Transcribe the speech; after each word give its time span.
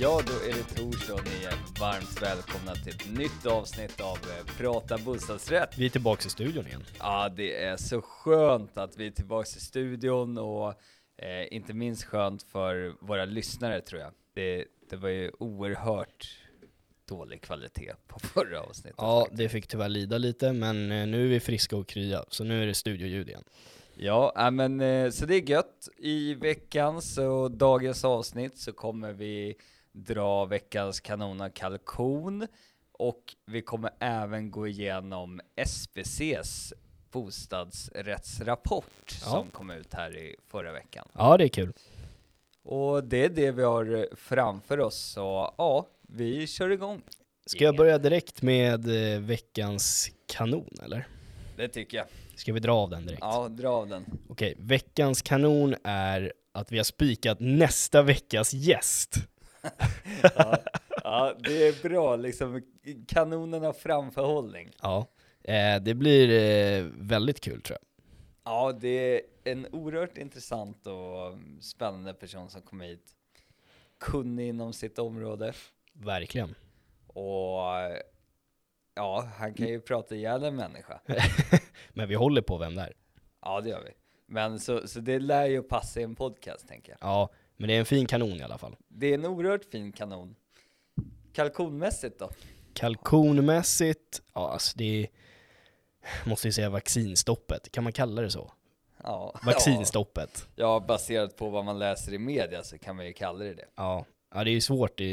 Ja, 0.00 0.20
då 0.26 0.32
är 0.32 0.52
det 0.52 0.82
torsdag 0.82 1.14
och 1.14 1.24
ni 1.24 1.44
är 1.44 1.80
varmt 1.80 2.22
välkomna 2.22 2.74
till 2.74 2.94
ett 2.94 3.18
nytt 3.18 3.46
avsnitt 3.46 4.00
av 4.00 4.16
eh, 4.16 4.56
Prata 4.58 4.98
bostadsrätt. 4.98 5.78
Vi 5.78 5.86
är 5.86 5.90
tillbaka 5.90 6.26
i 6.26 6.30
studion 6.30 6.66
igen. 6.66 6.82
Ja, 6.98 7.28
det 7.28 7.62
är 7.62 7.76
så 7.76 8.02
skönt 8.02 8.78
att 8.78 8.96
vi 8.98 9.06
är 9.06 9.10
tillbaka 9.10 9.48
i 9.56 9.60
studion 9.60 10.38
och 10.38 10.68
eh, 11.16 11.56
inte 11.56 11.72
minst 11.72 12.04
skönt 12.04 12.42
för 12.42 12.94
våra 13.00 13.24
lyssnare 13.24 13.80
tror 13.80 14.00
jag. 14.00 14.10
Det, 14.34 14.64
det 14.90 14.96
var 14.96 15.08
ju 15.08 15.30
oerhört 15.38 16.38
dålig 17.08 17.42
kvalitet 17.42 17.92
på 18.06 18.18
förra 18.34 18.60
avsnittet. 18.60 18.94
Ja, 18.98 19.26
det 19.32 19.48
fick 19.48 19.66
tyvärr 19.66 19.88
lida 19.88 20.18
lite, 20.18 20.52
men 20.52 20.92
eh, 20.92 21.06
nu 21.06 21.24
är 21.24 21.28
vi 21.28 21.40
friska 21.40 21.76
och 21.76 21.86
krya, 21.86 22.24
så 22.28 22.44
nu 22.44 22.62
är 22.62 22.66
det 22.66 22.74
studioljud 22.74 23.28
igen. 23.28 23.44
Ja, 23.96 24.34
äh, 24.38 24.50
men 24.50 24.80
eh, 24.80 25.10
så 25.10 25.26
det 25.26 25.34
är 25.34 25.50
gött. 25.50 25.88
I 25.98 26.34
veckans 26.34 27.18
och 27.18 27.50
dagens 27.50 28.04
avsnitt 28.04 28.58
så 28.58 28.72
kommer 28.72 29.12
vi 29.12 29.56
dra 29.94 30.44
veckans 30.44 31.00
kanon 31.00 31.40
av 31.40 31.48
kalkon 31.48 32.46
och 32.92 33.22
vi 33.46 33.62
kommer 33.62 33.90
även 34.00 34.50
gå 34.50 34.66
igenom 34.66 35.40
SBCs 35.56 36.72
bostadsrättsrapport 37.10 38.84
Ja. 39.20 39.30
som 39.30 39.50
kom 39.50 39.70
ut 39.70 39.94
här 39.94 40.16
i 40.16 40.36
förra 40.48 40.72
veckan. 40.72 41.08
Ja, 41.12 41.36
det 41.36 41.44
är 41.44 41.48
kul. 41.48 41.72
Och 42.62 43.04
det 43.04 43.24
är 43.24 43.28
det 43.28 43.50
vi 43.50 43.62
har 43.62 44.08
framför 44.16 44.80
oss, 44.80 44.96
så 44.96 45.54
ja, 45.58 45.86
vi 46.02 46.46
kör 46.46 46.70
igång. 46.70 47.02
Ska 47.46 47.64
jag 47.64 47.76
börja 47.76 47.98
direkt 47.98 48.42
med 48.42 49.14
eh, 49.14 49.20
veckans 49.20 50.10
kanon, 50.26 50.68
eller? 50.82 51.08
Det 51.56 51.68
tycker 51.68 51.96
jag. 51.96 52.06
Ska 52.36 52.52
vi 52.52 52.60
dra 52.60 52.72
av 52.72 52.90
den 52.90 53.06
direkt? 53.06 53.20
Ja, 53.22 53.48
dra 53.48 53.68
av 53.68 53.88
den. 53.88 54.04
Okej, 54.28 54.54
veckans 54.58 55.22
kanon 55.22 55.74
är 55.84 56.32
att 56.52 56.72
vi 56.72 56.76
har 56.76 56.84
spikat 56.84 57.40
nästa 57.40 58.02
veckas 58.02 58.54
gäst. 58.54 59.16
Ja, 60.36 60.56
ja, 61.04 61.34
det 61.44 61.68
är 61.68 61.82
bra 61.88 62.16
liksom. 62.16 62.62
Kanonen 63.08 63.62
har 63.62 63.72
framförhållning. 63.72 64.70
Ja, 64.82 65.06
eh, 65.42 65.82
det 65.82 65.94
blir 65.94 66.28
eh, 66.30 66.84
väldigt 66.96 67.40
kul 67.40 67.62
tror 67.62 67.78
jag. 67.80 67.88
Ja, 68.52 68.72
det 68.72 68.88
är 68.88 69.20
en 69.44 69.66
oerhört 69.72 70.18
intressant 70.18 70.86
och 70.86 71.38
spännande 71.60 72.14
person 72.14 72.50
som 72.50 72.62
kom 72.62 72.80
hit. 72.80 73.02
Kunnig 74.00 74.48
inom 74.48 74.72
sitt 74.72 74.98
område 74.98 75.52
Verkligen. 75.92 76.54
och 77.06 77.60
ja, 78.94 79.28
han 79.38 79.54
kan 79.54 79.66
ju 79.68 79.80
prata 79.80 80.14
ihjäl 80.14 80.44
en 80.44 80.56
människa. 80.56 81.00
Men 81.92 82.08
vi 82.08 82.14
håller 82.14 82.42
på 82.42 82.58
vem 82.58 82.74
det 82.74 82.82
är. 82.82 82.92
Ja, 83.42 83.60
det 83.60 83.68
gör 83.70 83.82
vi. 83.84 83.90
Men 84.26 84.60
så, 84.60 84.88
så 84.88 85.00
det 85.00 85.18
lär 85.18 85.46
ju 85.46 85.62
passa 85.62 86.00
i 86.00 86.02
en 86.02 86.14
podcast, 86.14 86.68
tänker 86.68 86.92
jag. 86.92 86.98
Ja, 87.00 87.30
men 87.56 87.68
det 87.68 87.74
är 87.74 87.78
en 87.78 87.86
fin 87.86 88.06
kanon 88.06 88.40
i 88.40 88.42
alla 88.42 88.58
fall. 88.58 88.76
Det 88.88 89.06
är 89.06 89.14
en 89.14 89.24
oerhört 89.24 89.64
fin 89.64 89.92
kanon. 89.92 90.36
Kalkonmässigt 91.32 92.18
då? 92.18 92.30
Kalkonmässigt, 92.72 94.22
ja 94.34 94.50
alltså 94.50 94.78
det 94.78 94.84
är, 95.02 95.08
måste 96.28 96.48
ju 96.48 96.52
säga 96.52 96.70
vaccinstoppet, 96.70 97.72
kan 97.72 97.84
man 97.84 97.92
kalla 97.92 98.22
det 98.22 98.30
så? 98.30 98.52
Ja, 99.02 99.40
Vaccinstoppet. 99.44 100.48
Ja, 100.56 100.84
baserat 100.88 101.36
på 101.36 101.50
vad 101.50 101.64
man 101.64 101.78
läser 101.78 102.12
i 102.12 102.18
media 102.18 102.62
så 102.62 102.78
kan 102.78 102.96
man 102.96 103.06
ju 103.06 103.12
kalla 103.12 103.44
det 103.44 103.54
det. 103.54 103.66
Ja, 103.74 104.04
ja 104.34 104.44
det 104.44 104.50
är 104.50 104.52
ju 104.52 104.60
svårt 104.60 105.00
i, 105.00 105.04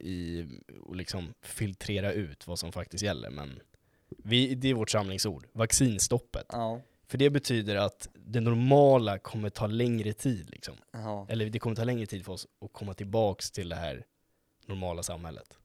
i 0.00 0.46
att 0.90 0.96
liksom 0.96 1.34
filtrera 1.42 2.12
ut 2.12 2.46
vad 2.46 2.58
som 2.58 2.72
faktiskt 2.72 3.04
gäller, 3.04 3.30
men 3.30 3.60
vi, 4.08 4.54
det 4.54 4.68
är 4.68 4.74
vårt 4.74 4.90
samlingsord, 4.90 5.46
vaccinstoppet. 5.52 6.46
Ja, 6.52 6.80
För 7.10 7.18
det 7.18 7.30
betyder 7.30 7.76
att 7.76 8.08
det 8.14 8.40
normala 8.40 9.18
kommer 9.18 9.50
ta 9.50 9.66
längre 9.66 10.12
tid 10.12 10.50
liksom. 10.50 10.74
ja. 10.92 11.26
Eller 11.28 11.46
det 11.50 11.58
kommer 11.58 11.76
ta 11.76 11.84
längre 11.84 12.06
tid 12.06 12.24
för 12.24 12.32
oss 12.32 12.46
att 12.64 12.72
komma 12.72 12.94
tillbaks 12.94 13.50
till 13.50 13.68
det 13.68 13.76
här 13.76 14.04
normala 14.66 15.02
samhället. 15.02 15.58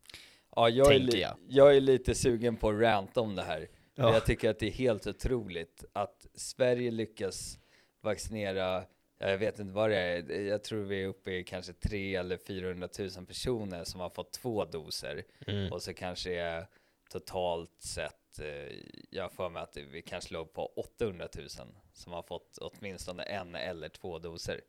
Ja, 0.55 0.69
jag 0.69 0.95
är, 0.95 0.99
li- 0.99 1.21
jag. 1.21 1.35
jag 1.47 1.75
är 1.75 1.81
lite 1.81 2.15
sugen 2.15 2.57
på 2.57 2.69
att 2.69 2.79
ranta 2.79 3.21
om 3.21 3.35
det 3.35 3.43
här. 3.43 3.67
Ja. 3.95 4.13
Jag 4.13 4.25
tycker 4.25 4.49
att 4.49 4.59
det 4.59 4.67
är 4.67 4.71
helt 4.71 5.07
otroligt 5.07 5.83
att 5.93 6.27
Sverige 6.35 6.91
lyckas 6.91 7.59
vaccinera, 8.01 8.83
ja, 9.19 9.29
jag 9.29 9.37
vet 9.37 9.59
inte 9.59 9.73
vad 9.73 9.89
det 9.89 9.97
är, 9.97 10.41
jag 10.41 10.63
tror 10.63 10.83
vi 10.83 11.03
är 11.03 11.07
uppe 11.07 11.31
i 11.31 11.43
kanske 11.43 11.73
3 11.73 12.15
eller 12.15 12.37
400 12.37 12.89
000 12.99 13.25
personer 13.25 13.83
som 13.83 13.99
har 13.99 14.09
fått 14.09 14.31
två 14.33 14.65
doser. 14.65 15.23
Mm. 15.47 15.73
Och 15.73 15.81
så 15.81 15.93
kanske 15.93 16.33
är 16.39 16.67
totalt 17.09 17.81
sett, 17.81 18.15
eh, 18.39 18.77
jag 19.09 19.23
har 19.23 19.29
för 19.29 19.49
mig 19.49 19.63
att 19.63 19.77
vi 19.77 20.01
kanske 20.01 20.33
låg 20.33 20.53
på 20.53 20.65
800 20.75 21.27
000 21.37 21.49
som 21.93 22.13
har 22.13 22.23
fått 22.23 22.57
åtminstone 22.61 23.23
en 23.23 23.55
eller 23.55 23.89
två 23.89 24.19
doser. 24.19 24.61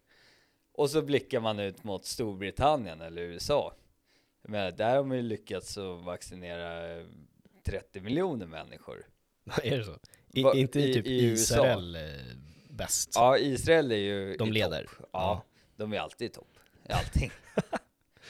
Och 0.72 0.90
så 0.90 1.02
blickar 1.02 1.40
man 1.40 1.58
ut 1.58 1.84
mot 1.84 2.04
Storbritannien 2.04 3.00
eller 3.00 3.22
USA. 3.22 3.74
Menar, 4.42 4.70
där 4.72 4.96
har 4.96 5.04
man 5.04 5.16
ju 5.16 5.22
lyckats 5.22 5.78
att 5.78 6.04
vaccinera 6.04 6.96
eh, 7.00 7.06
30 7.66 8.00
miljoner 8.00 8.46
människor. 8.46 9.06
är 9.62 9.78
det 9.78 9.84
så? 9.84 9.98
I, 10.32 10.42
Va- 10.42 10.54
inte 10.54 10.80
i- 10.80 10.94
typ 10.94 11.06
i 11.06 11.24
USA? 11.24 11.54
Israel 11.54 11.96
eh, 11.96 12.02
bäst? 12.70 13.10
Ja, 13.14 13.38
Israel 13.38 13.92
är 13.92 13.96
ju 13.96 14.36
De 14.36 14.52
leder. 14.52 14.88
Ja, 14.98 15.06
Ja. 15.12 15.44
de 15.76 15.92
är 15.92 15.98
alltid 15.98 16.30
i 16.30 16.34
topp 16.34 16.58
i 16.88 16.92
allting. 16.92 17.30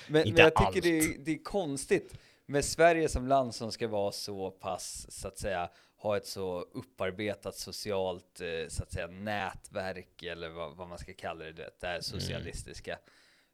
men, 0.08 0.22
men 0.22 0.36
jag 0.36 0.54
tycker 0.54 0.64
allt. 0.66 0.82
det 0.82 0.98
är, 0.98 1.18
det 1.18 1.32
är 1.32 1.42
konstigt 1.42 2.18
med 2.46 2.64
Sverige 2.64 3.08
som 3.08 3.26
land 3.26 3.54
som 3.54 3.72
ska 3.72 3.88
vara 3.88 4.12
så 4.12 4.50
pass, 4.50 5.06
så 5.10 5.28
att 5.28 5.38
säga, 5.38 5.70
ha 5.96 6.16
ett 6.16 6.26
så 6.26 6.60
upparbetat 6.60 7.54
socialt, 7.56 8.40
eh, 8.40 8.68
så 8.68 8.82
att 8.82 8.92
säga, 8.92 9.06
nätverk 9.06 10.22
eller 10.22 10.48
vad, 10.48 10.76
vad 10.76 10.88
man 10.88 10.98
ska 10.98 11.12
kalla 11.14 11.44
det, 11.44 11.52
du 11.52 11.62
vet, 11.62 11.80
det 11.80 11.86
Mm. 11.86 11.94
här 11.94 12.00
socialistiska. 12.00 12.98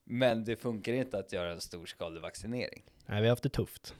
Men 0.04 0.44
det 0.44 0.56
funkar 0.56 0.92
inte 0.92 1.18
att 1.18 1.32
göra 1.32 1.52
en 1.52 1.60
storskalig 1.60 2.20
vaccinering. 2.20 2.82
Nej, 3.06 3.20
vi 3.20 3.26
har 3.26 3.32
haft 3.32 3.42
det 3.42 3.48
tufft, 3.48 3.94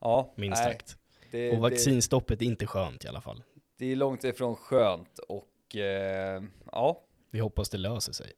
Ja, 0.00 0.32
minst 0.36 0.62
nej, 0.64 0.72
sagt. 0.72 0.96
Det, 1.30 1.48
Och 1.50 1.54
det, 1.56 1.60
vaccinstoppet 1.60 2.42
är 2.42 2.46
inte 2.46 2.66
skönt 2.66 3.04
i 3.04 3.08
alla 3.08 3.20
fall. 3.20 3.42
det 3.76 3.86
är 3.86 3.96
långt 3.96 4.24
ifrån 4.24 4.56
skönt 4.56 5.18
och 5.18 5.76
eh, 5.76 6.42
ja, 6.72 7.02
Vi 7.30 7.38
hoppas 7.40 7.68
det 7.70 7.78
löser 7.78 8.12
sig. 8.12 8.32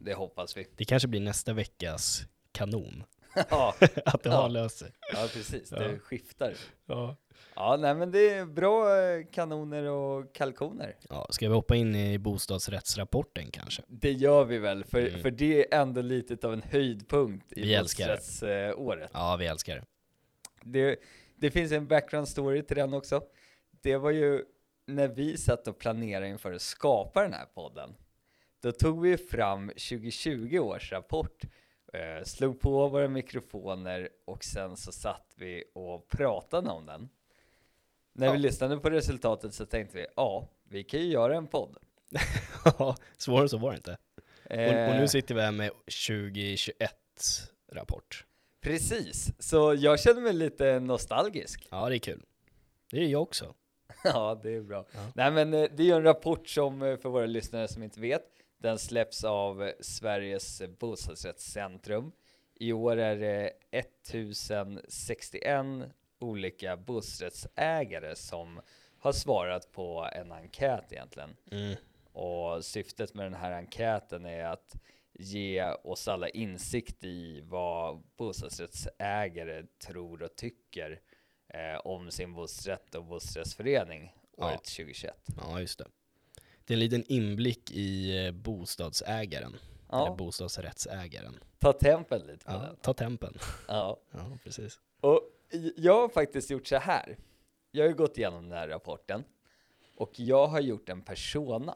det 0.00 0.14
hoppas 0.14 0.56
vi. 0.56 0.66
Det 0.76 0.84
kanske 0.84 1.08
blir 1.08 1.20
nästa 1.20 1.52
veckas 1.52 2.22
kanon. 2.52 3.04
Ja, 3.50 3.74
att 4.04 4.22
det 4.22 4.28
Ja. 4.30 4.36
har 4.36 4.48
löst 4.48 4.78
sig. 4.78 4.90
ja, 5.12 5.28
precis. 5.32 5.72
Ja. 5.72 5.78
Det 5.78 5.98
skiftar. 5.98 6.54
Ja. 6.86 7.16
Ja, 7.54 7.76
nej, 7.80 7.94
men 7.94 8.10
det 8.10 8.30
är 8.30 8.44
bra 8.46 9.00
eh, 9.00 9.24
kanoner 9.32 9.84
och 9.84 10.34
kalkoner. 10.34 10.96
ja. 11.08 11.26
Ska 11.30 11.48
vi 11.48 11.54
hoppa 11.54 11.76
in 11.76 11.94
i 11.96 12.18
bostadsrättsrapporten 12.18 13.50
kanske? 13.50 13.82
Det 13.88 14.12
gör 14.12 14.44
vi 14.44 14.58
väl, 14.58 14.84
för, 14.84 15.00
Mm. 15.08 15.20
för 15.20 15.30
det 15.30 15.72
är 15.74 15.80
ändå 15.80 16.00
lite 16.02 16.46
av 16.46 16.52
en 16.52 16.62
höjdpunkt 16.62 17.52
i 17.52 17.78
bostadsrättsåret. 17.78 19.10
Ja, 19.14 19.36
vi 19.36 19.46
älskar 19.46 19.76
det. 19.76 19.84
Det, 20.62 20.96
det 21.36 21.50
finns 21.50 21.72
en 21.72 21.86
background 21.86 22.28
story 22.28 22.62
till 22.62 22.76
den 22.76 22.94
också. 22.94 23.22
Det 23.82 23.96
var 23.96 24.10
ju 24.10 24.44
när 24.86 25.08
vi 25.08 25.36
satt 25.36 25.68
och 25.68 25.78
planerade 25.78 26.28
inför 26.28 26.52
att 26.52 26.62
skapa 26.62 27.22
den 27.22 27.32
här 27.32 27.46
podden. 27.54 27.94
Då 28.62 28.72
tog 28.72 29.02
vi 29.02 29.16
fram 29.16 29.68
2020 29.68 30.58
års 30.58 30.92
rapport, 30.92 31.42
eh, 31.92 32.24
slog 32.24 32.60
på 32.60 32.88
våra 32.88 33.08
mikrofoner 33.08 34.08
och 34.24 34.44
sen 34.44 34.76
så 34.76 34.92
satt 34.92 35.32
vi 35.36 35.64
och 35.74 36.08
pratade 36.08 36.70
om 36.70 36.86
den. 36.86 37.08
När 38.12 38.26
vi 38.26 38.32
Ja. 38.32 38.38
lyssnade 38.38 38.76
på 38.78 38.90
resultatet 38.90 39.54
så 39.54 39.66
tänkte 39.66 39.96
vi, 39.96 40.06
ja, 40.16 40.48
vi 40.68 40.84
kan 40.84 41.00
ju 41.00 41.06
göra 41.06 41.36
en 41.36 41.46
podd. 41.46 41.76
Ja, 42.64 42.96
Svårare 43.16 43.48
så 43.48 43.58
var 43.58 43.70
det 43.70 43.76
inte. 43.76 43.98
Och, 44.44 44.50
och 44.50 44.58
Eh, 44.58 45.00
nu 45.00 45.08
sitter 45.08 45.34
vi 45.34 45.40
här 45.40 45.52
med 45.52 45.70
2021 46.08 46.94
rapport. 47.72 48.26
Precis, 48.60 49.32
så 49.38 49.74
jag 49.74 50.00
känner 50.00 50.20
mig 50.20 50.32
lite 50.32 50.80
nostalgisk. 50.80 51.68
Ja, 51.70 51.88
det 51.88 51.96
är 51.96 51.98
kul. 51.98 52.22
Det 52.90 52.98
är 53.04 53.08
jag 53.08 53.22
också. 53.22 53.54
Ja, 54.04 54.40
det 54.42 54.50
är 54.54 54.60
bra. 54.60 54.84
Ja. 54.92 55.00
Nej, 55.14 55.30
men 55.30 55.54
eh, 55.54 55.70
det 55.76 55.82
är 55.82 55.86
ju 55.86 55.92
en 55.92 56.02
rapport 56.02 56.48
som, 56.48 56.82
eh, 56.82 56.96
för 56.96 57.08
våra 57.08 57.26
lyssnare 57.26 57.68
som 57.68 57.82
inte 57.82 58.00
vet, 58.00 58.24
den 58.60 58.78
släpps 58.78 59.24
av 59.24 59.72
Sveriges 59.80 60.62
bostadsrättscentrum. 60.78 62.12
I 62.54 62.72
år 62.72 62.96
är 62.96 63.16
det 63.16 63.52
1061 63.70 65.66
olika 66.18 66.76
bostadsrättsägare 66.76 68.16
som 68.16 68.60
har 68.98 69.12
svarat 69.12 69.72
på 69.72 70.08
en 70.12 70.32
enkät 70.32 70.92
egentligen. 70.92 71.36
Mm. 71.50 71.76
Och 72.12 72.64
syftet 72.64 73.14
med 73.14 73.26
den 73.26 73.34
här 73.34 73.52
enkäten 73.52 74.26
är 74.26 74.44
att 74.44 74.76
ge 75.12 75.72
oss 75.72 76.08
alla 76.08 76.28
insikt 76.28 77.04
i 77.04 77.40
vad 77.40 78.02
bostadsrättsägare 78.16 79.66
tror 79.86 80.22
och 80.22 80.36
tycker 80.36 81.00
eh, 81.48 81.76
om 81.84 82.10
sin 82.10 82.34
bostadsrätt 82.34 82.94
och 82.94 83.04
bostadsrättsförening 83.04 84.14
Ja. 84.36 84.46
året 84.46 84.64
2021. 84.64 85.16
Ja, 85.36 85.60
just 85.60 85.78
det. 85.78 85.86
Det 86.70 86.74
är 86.74 86.76
en 86.76 86.80
liten 86.80 87.04
inblick 87.08 87.70
i 87.70 88.16
eh, 88.26 88.32
bostadsägaren. 88.32 89.56
Eller 89.92 90.04
Ja, 90.06 90.14
bostadsrättsägaren. 90.18 91.38
ta 91.58 91.72
tempen 91.72 92.26
lite 92.26 92.44
på 92.44 92.52
Ja, 92.52 92.58
den. 92.58 92.76
ta 92.76 92.94
tempen. 92.94 93.38
Ja. 93.68 94.00
Ja, 94.12 94.38
precis. 94.44 94.80
Och 95.00 95.20
jag 95.76 96.00
har 96.00 96.08
faktiskt 96.08 96.50
gjort 96.50 96.66
så 96.66 96.76
här. 96.76 97.16
Jag 97.70 97.84
har 97.84 97.88
ju 97.88 97.94
gått 97.94 98.18
igenom 98.18 98.42
den 98.48 98.58
här 98.58 98.68
rapporten 98.68 99.24
och 99.96 100.10
jag 100.20 100.46
har 100.46 100.60
gjort 100.60 100.88
en 100.88 101.02
persona. 101.02 101.74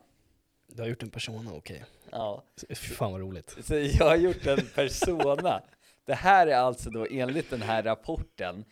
Du 0.67 0.83
har 0.83 0.89
gjort 0.89 1.03
en 1.03 1.11
persona, 1.11 1.53
okej. 1.55 1.85
Ja, 2.11 2.45
Fy 2.69 2.75
fan 2.75 3.13
vad 3.13 3.21
roligt. 3.21 3.57
så 3.65 3.75
jag 3.75 4.07
har 4.09 4.17
gjort 4.17 4.47
en 4.47 4.67
persona 4.75 5.63
Det 6.05 6.15
här 6.15 6.47
är 6.47 6.57
alltså 6.57 6.91
då 6.91 7.07
enligt 7.11 7.51
den 7.51 7.63
här 7.63 7.83
rapporten 7.83 8.65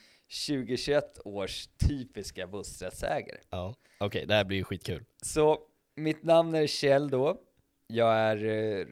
2021 0.47 1.19
års 1.25 1.69
typiska 1.89 2.47
bostadsrättsägare. 2.47 3.39
Ja, 3.51 3.75
okej, 3.99 4.27
det 4.27 4.35
här 4.35 4.45
blir 4.45 4.59
ju 4.59 4.65
skitkul. 4.65 5.05
Så 5.23 5.59
mitt 5.95 6.23
namn 6.23 6.55
är 6.55 6.67
Kjell 6.67 7.11
då. 7.11 7.37
Jag 7.87 8.15
är 8.15 8.45
eh, 8.81 8.87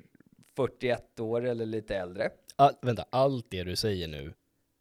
41 0.56 1.20
år 1.20 1.46
eller 1.46 1.66
lite 1.66 1.96
äldre. 1.96 2.30
All, 2.56 2.74
vänta, 2.82 3.04
allt 3.10 3.46
det 3.50 3.64
du 3.64 3.76
säger 3.76 4.08
nu 4.08 4.32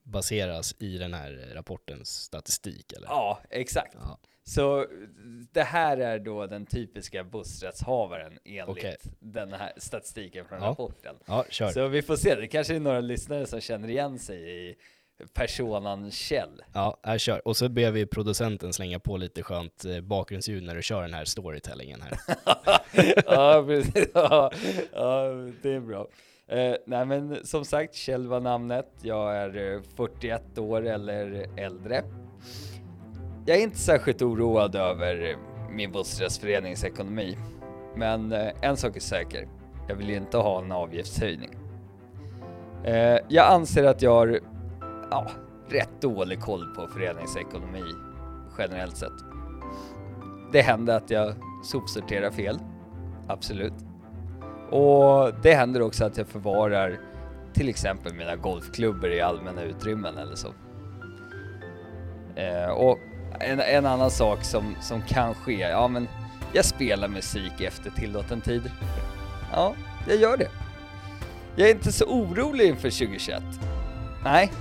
baseras 0.04 0.76
i 0.80 0.98
den 0.98 1.14
här 1.14 1.52
rapportens 1.54 2.10
statistik 2.10 2.94
eller? 2.94 3.08
Ja, 3.08 3.40
exakt. 3.50 3.96
Ja. 4.00 4.20
Så 4.44 4.86
det 5.52 5.62
här 5.64 5.98
är 5.98 6.20
då 6.20 6.46
den 6.48 6.66
typiska 6.66 7.24
bostadsrättshavaren 7.24 8.40
enligt 8.46 8.68
Okej. 8.70 8.98
den 9.20 9.54
här 9.54 9.74
statistiken 9.78 10.46
från 10.46 10.62
Ja. 10.62 10.68
rapporten. 10.70 11.16
Ja, 11.26 11.46
kör. 11.50 11.70
Så 11.70 11.88
vi 11.88 12.02
får 12.02 12.16
se, 12.16 12.36
det 12.36 12.48
kanske 12.48 12.76
är 12.76 12.80
några 12.80 13.00
lyssnare 13.02 13.46
som 13.46 13.62
känner 13.62 13.90
igen 13.90 14.20
sig 14.20 14.70
i 14.70 14.76
personan 15.34 16.12
Kjell. 16.12 16.62
Ja, 16.74 17.00
här, 17.04 17.18
kör. 17.18 17.48
Och 17.48 17.58
så 17.58 17.70
ber 17.70 17.92
vi 17.92 18.06
producenten 18.06 18.74
slänga 18.74 19.00
på 19.00 19.18
lite 19.18 19.44
skönt 19.44 19.86
eh, 19.86 20.02
bakgrundsljud 20.02 20.64
när 20.64 20.76
du 20.76 20.82
kör 20.82 21.02
den 21.02 21.14
här 21.14 21.26
storytellingen 21.26 22.02
här. 22.02 22.20
ja, 23.26 23.64
precis. 23.68 24.08
Ja, 24.14 24.52
ja, 24.94 25.24
det 25.62 25.74
är 25.74 25.80
bra. 25.80 26.08
Eh, 26.48 26.76
nej, 26.86 27.06
men 27.06 27.46
som 27.46 27.66
sagt, 27.66 27.96
Kjell 27.96 28.28
var 28.28 28.40
namnet. 28.40 28.88
Jag 29.02 29.36
är 29.36 29.74
eh, 29.74 29.82
41 29.96 30.58
år 30.58 30.88
eller 30.88 31.46
äldre. 31.60 32.04
Jag 33.46 33.58
är 33.58 33.62
inte 33.62 33.78
särskilt 33.78 34.22
oroad 34.22 34.76
över 34.76 35.30
eh, 35.30 35.38
min 35.72 35.92
bostadsrättsförenings 35.92 36.84
ekonomi. 36.84 37.38
Men 37.96 38.32
eh, 38.32 38.52
en 38.62 38.78
sak 38.78 38.96
är 38.96 39.00
säker. 39.00 39.48
Jag 39.88 39.96
vill 39.96 40.10
inte 40.10 40.38
ha 40.38 40.62
en 40.62 40.72
avgiftshöjning. 40.72 41.50
Eh, 42.84 43.18
jag 43.28 43.48
anser 43.48 43.84
att 43.84 44.02
jag 44.02 44.12
har 44.12 44.40
ja, 45.10 45.28
rätt 45.70 46.02
dålig 46.02 46.42
koll 46.42 46.76
på 46.76 46.88
föreningsekonomi 46.88 47.84
generellt 48.58 48.98
sett. 48.98 49.24
Det 50.52 50.62
händer 50.62 50.98
att 50.98 51.10
jag 51.10 51.34
sopsorterar 51.64 52.32
fel. 52.32 52.60
Absolut. 53.28 53.74
Och 54.70 55.34
det 55.42 55.54
händer 55.54 55.82
också 55.82 56.06
att 56.06 56.18
jag 56.18 56.28
förvarar 56.28 57.00
till 57.54 57.70
exempel 57.70 58.14
mina 58.14 58.36
golfklubbor 58.36 59.12
i 59.12 59.22
allmänna 59.22 59.64
utrymmen 59.64 60.18
eller 60.18 60.36
så. 60.36 60.48
Eh, 62.36 62.70
och 62.70 62.98
en, 63.40 63.60
en 63.60 63.86
annan 63.86 64.12
sak 64.12 64.44
som, 64.44 64.76
som 64.82 65.02
kan 65.02 65.34
ske, 65.34 65.60
ja 65.60 65.88
men 65.88 66.08
jag 66.54 66.66
spelar 66.66 67.08
musik 67.08 67.62
efter 67.62 67.90
tillåten 67.92 68.42
tid. 68.42 68.72
Ja, 69.54 69.76
jag 70.08 70.18
gör 70.18 70.38
det. 70.38 70.50
Jag 71.56 71.70
är 71.70 71.74
inte 71.74 71.92
så 71.92 72.06
orolig 72.06 72.66
inför 72.66 72.90
2021. 72.90 73.44
Nej, 74.24 74.52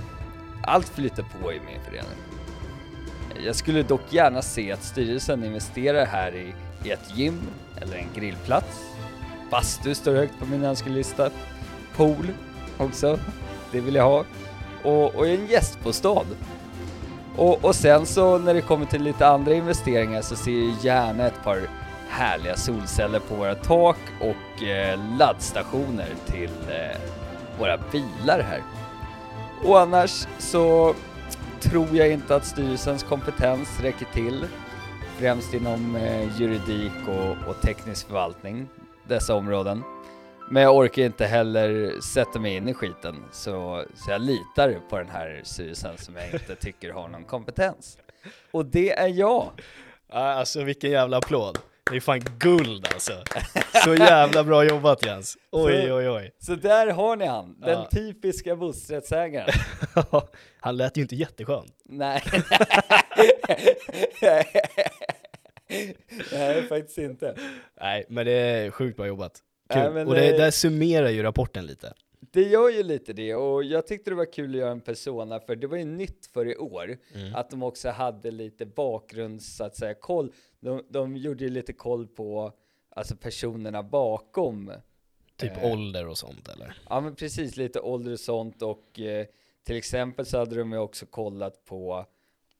allt 0.69 0.89
flyter 0.89 1.23
på 1.23 1.53
i 1.53 1.59
min 1.59 1.81
förening. 1.85 2.17
Jag 3.45 3.55
skulle 3.55 3.83
dock 3.83 4.13
gärna 4.13 4.41
se 4.41 4.71
att 4.71 4.83
styrelsen 4.83 5.43
investerar 5.43 6.05
här 6.05 6.35
i, 6.35 6.53
i 6.83 6.91
ett 6.91 7.17
gym 7.17 7.41
eller 7.81 7.97
en 7.97 8.07
grillplats. 8.15 8.85
Bastu 9.51 9.95
står 9.95 10.15
högt 10.15 10.39
på 10.39 10.45
min 10.45 10.63
önskelista. 10.63 11.29
Pool 11.95 12.27
också, 12.77 13.19
det 13.71 13.79
vill 13.79 13.95
jag 13.95 14.03
ha. 14.03 14.25
Och, 14.83 15.15
och 15.15 15.27
en 15.27 15.47
gästbostad. 15.47 16.25
Och, 17.35 17.65
och 17.65 17.75
sen 17.75 18.05
så 18.05 18.37
när 18.37 18.53
det 18.53 18.61
kommer 18.61 18.85
till 18.85 19.03
lite 19.03 19.27
andra 19.27 19.53
investeringar 19.53 20.21
så 20.21 20.35
ser 20.35 20.51
jag 20.51 20.75
gärna 20.83 21.27
ett 21.27 21.43
par 21.43 21.61
härliga 22.09 22.57
solceller 22.57 23.19
på 23.19 23.35
våra 23.35 23.55
tak 23.55 23.97
och 24.21 24.63
eh, 24.63 24.99
laddstationer 25.19 26.07
till 26.25 26.51
eh, 26.69 26.99
våra 27.59 27.77
bilar 27.77 28.39
här. 28.39 28.61
Och 29.63 29.79
annars 29.79 30.27
så 30.37 30.95
tror 31.59 31.87
jag 31.95 32.11
inte 32.11 32.35
att 32.35 32.45
styrelsens 32.45 33.03
kompetens 33.03 33.79
räcker 33.81 34.05
till, 34.05 34.47
främst 35.17 35.53
inom 35.53 35.95
eh, 35.95 36.41
juridik 36.41 36.91
och, 37.07 37.49
och 37.49 37.61
teknisk 37.61 38.07
förvaltning, 38.07 38.67
dessa 39.07 39.35
områden. 39.35 39.83
Men 40.51 40.63
jag 40.63 40.77
orkar 40.77 41.03
inte 41.03 41.25
heller 41.25 41.99
sätta 42.01 42.39
mig 42.39 42.55
in 42.55 42.69
i 42.69 42.73
skiten, 42.73 43.15
så, 43.31 43.85
så 43.95 44.11
jag 44.11 44.21
litar 44.21 44.79
på 44.89 44.97
den 44.97 45.09
här 45.09 45.41
styrelsen 45.43 45.97
som 45.97 46.15
jag 46.15 46.33
inte 46.33 46.55
tycker 46.55 46.91
har 46.91 47.07
någon 47.07 47.23
kompetens. 47.23 47.97
Och 48.51 48.65
det 48.65 48.91
är 48.91 49.07
jag! 49.07 49.49
Alltså 50.09 50.63
vilken 50.63 50.91
jävla 50.91 51.17
applåd. 51.17 51.59
Det 51.89 51.95
är 51.95 51.99
fan 51.99 52.21
guld 52.39 52.87
alltså. 52.93 53.11
Så 53.83 53.95
jävla 53.95 54.43
bra 54.43 54.63
jobbat 54.63 55.05
Jens. 55.05 55.37
Oj 55.51 55.83
Så- 55.87 55.95
oj 55.95 56.09
oj. 56.09 56.31
Så 56.39 56.55
där 56.55 56.87
har 56.87 57.15
ni 57.15 57.25
han, 57.25 57.59
den 57.59 57.69
Ja. 57.69 57.87
typiska 57.91 58.55
bostadsrättsägaren. 58.55 59.49
Han 60.59 60.77
lät 60.77 60.97
ju 60.97 61.01
inte 61.01 61.15
jätteskön. 61.15 61.65
Nej. 61.85 62.23
Nej, 66.31 66.63
faktiskt 66.69 66.97
inte. 66.97 67.35
Nej, 67.81 68.05
men 68.09 68.25
det 68.25 68.31
är 68.31 68.71
sjukt 68.71 68.97
bra 68.97 69.07
jobbat. 69.07 69.31
Kul. 69.73 69.93
Nej, 69.93 70.05
och 70.05 70.15
det 70.15 70.29
eh, 70.31 70.37
där 70.37 70.51
summerar 70.51 71.09
ju 71.09 71.23
rapporten 71.23 71.65
lite. 71.65 71.93
Det 72.19 72.43
gör 72.43 72.69
ju 72.69 72.83
lite 72.83 73.13
det 73.13 73.35
och 73.35 73.63
jag 73.63 73.87
tyckte 73.87 74.09
det 74.11 74.15
var 74.15 74.33
kul 74.33 74.49
att 74.49 74.59
göra 74.59 74.71
en 74.71 74.81
persona 74.81 75.39
för 75.39 75.55
det 75.55 75.67
var 75.67 75.77
ju 75.77 75.85
nytt 75.85 76.25
för 76.25 76.45
i 76.47 76.57
år 76.57 76.97
Mm. 77.13 77.35
att 77.35 77.49
de 77.49 77.63
också 77.63 77.89
hade 77.89 78.31
lite 78.31 78.65
bakgrunds 78.65 79.55
så 79.55 79.63
att 79.63 79.75
säga 79.75 79.93
koll. 79.93 80.33
De, 80.59 80.85
de 80.89 81.17
gjorde 81.17 81.43
ju 81.43 81.49
lite 81.49 81.73
koll 81.73 82.07
på 82.07 82.53
alltså 82.89 83.15
personerna 83.15 83.83
bakom. 83.83 84.71
Typ 85.35 85.57
eh, 85.57 85.71
ålder 85.71 86.07
och 86.07 86.17
sånt 86.17 86.47
eller? 86.47 86.77
Ja 86.89 87.01
men 87.01 87.15
precis 87.15 87.57
lite 87.57 87.79
ålder 87.79 88.11
och 88.11 88.19
sånt 88.19 88.61
och 88.61 88.99
eh, 88.99 89.25
till 89.63 89.75
exempel 89.75 90.25
så 90.25 90.37
hade 90.37 90.55
de 90.55 90.71
ju 90.71 90.77
också 90.77 91.05
kollat 91.05 91.65
på 91.65 92.05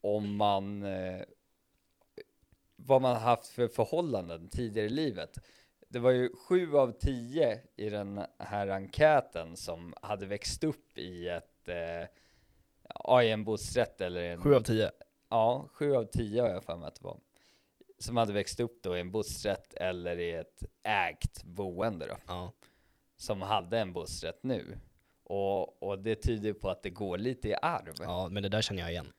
om 0.01 0.35
man 0.35 0.83
eh, 0.83 1.21
vad 2.75 3.01
man 3.01 3.15
haft 3.15 3.47
för 3.47 3.67
förhållanden 3.67 4.50
tidigare 4.50 4.88
i 4.88 4.89
livet. 4.89 5.38
Det 5.91 6.00
var 6.00 6.12
ju 6.12 6.30
sju 6.36 6.75
av 6.77 6.91
tio 6.91 7.62
i 7.75 7.89
den 7.89 8.21
här 8.39 8.68
enkäten 8.68 9.57
som 9.57 9.94
hade 10.01 10.25
växt 10.25 10.63
upp 10.63 10.97
i 10.97 11.27
ett 11.27 11.68
eh, 11.68 12.07
ja, 13.03 13.24
i 13.24 13.31
en 13.31 13.44
bostadsrätt 13.44 14.01
eller 14.01 14.21
en 14.24 14.41
Sju 14.41 14.56
av 14.56 14.62
tio. 14.62 14.91
Ja, 15.30 15.69
sju 15.74 15.95
av 15.95 16.03
tio 16.06 16.41
har 16.41 16.50
jag 16.50 16.63
för 16.63 16.77
mig 16.77 16.88
att 16.88 16.96
det 16.96 17.03
var. 17.03 17.19
Som 18.00 18.17
hade 18.17 18.34
växt 18.34 18.60
upp 18.60 18.84
då 18.84 18.98
i 18.98 19.00
en 19.00 19.12
bostadsrätt 19.12 19.74
eller 19.74 20.19
i 20.19 20.31
ett 20.31 20.63
ägt 20.84 21.43
boende 21.43 22.08
då 22.08 22.15
Ja. 22.27 22.53
som 23.17 23.41
hade 23.41 23.79
en 23.79 23.93
bostadsrätt 23.93 24.43
nu. 24.43 24.77
Och, 25.24 25.84
och 25.84 26.00
det 26.00 26.15
tyder 26.15 26.53
på 26.53 26.69
att 26.69 26.84
det 26.84 26.89
går 26.89 27.17
lite 27.17 27.48
i 27.50 27.55
arv. 27.62 27.93
ja, 28.00 28.27
men 28.31 28.43
det 28.43 28.50
där 28.50 28.62
känner 28.62 28.81
jag 28.81 28.91
igen. 28.91 29.13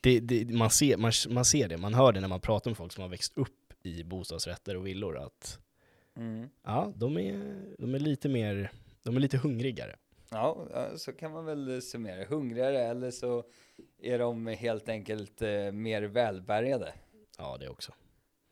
Det, 0.00 0.20
det, 0.20 0.54
man, 0.54 0.70
ser, 0.70 0.96
man, 0.96 1.12
man 1.28 1.44
ser 1.44 1.68
det, 1.68 1.76
man 1.76 1.94
hör 1.94 2.12
det 2.12 2.20
när 2.20 2.28
man 2.28 2.40
pratar 2.40 2.70
med 2.70 2.76
folk 2.76 2.92
som 2.92 3.02
har 3.02 3.08
växt 3.08 3.32
upp 3.38 3.72
i 3.82 4.04
bostadsrätter 4.04 4.76
och 4.76 4.86
villor 4.86 5.18
att 5.18 5.58
Mm. 6.20 6.48
ja, 6.62 6.92
de 6.96 7.16
är, 7.18 7.64
de 7.78 7.94
är 7.94 7.98
lite 7.98 8.28
mer, 8.28 8.70
de 9.02 9.16
är 9.16 9.20
lite 9.20 9.38
hungrigare. 9.38 9.96
Ja, 10.30 10.66
så 10.96 11.12
kan 11.12 11.32
man 11.32 11.44
väl 11.44 11.82
summera. 11.82 12.24
Hungrigare 12.24 12.78
eller 12.82 13.10
så 13.10 13.44
är 14.02 14.18
de 14.18 14.46
helt 14.46 14.88
enkelt 14.88 15.42
eh, 15.42 15.72
mer 15.72 16.02
välbärgade. 16.02 16.92
Ja, 17.38 17.56
det 17.60 17.68
också. 17.68 17.92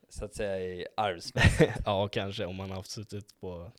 Så 0.08 0.25
att 0.25 0.34
säga 0.34 0.58
i 0.60 0.87
arvsmässigt. 0.96 1.72
ja, 1.87 2.08
kanske 2.08 2.44
om 2.44 2.56
man 2.56 2.70
har 2.70 2.82
suttit 2.82 3.40
på 3.40 3.72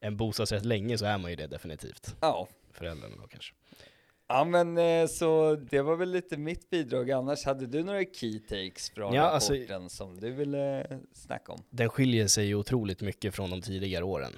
en 0.00 0.16
bostadsrätt 0.16 0.64
länge 0.64 0.98
så 0.98 1.04
är 1.04 1.18
man 1.18 1.30
ju 1.30 1.36
det 1.36 1.46
definitivt. 1.46 2.16
ja. 2.20 2.48
Föräldrarna 2.72 3.16
då 3.16 3.26
kanske. 3.26 3.54
Ja, 4.30 4.44
men 4.44 4.78
eh, 4.78 5.06
så 5.06 5.56
det 5.56 5.82
var 5.82 5.96
väl 5.96 6.10
lite 6.10 6.36
mitt 6.36 6.70
bidrag. 6.70 7.10
Annars 7.10 7.44
hade 7.44 7.66
du 7.66 7.82
några 7.82 8.04
key 8.04 8.38
takes 8.38 8.90
från 8.90 9.14
Ja, 9.14 9.22
alltså- 9.22 9.52
rapporten 9.54 9.90
som 9.90 10.20
du 10.20 10.30
ville 10.30 10.86
snacka 11.12 11.52
om? 11.52 11.62
Den 11.70 11.88
skiljer 11.88 12.26
sig 12.26 12.54
otroligt 12.54 13.00
mycket 13.00 13.34
från 13.34 13.50
de 13.50 13.62
tidigare 13.62 14.04
åren. 14.04 14.32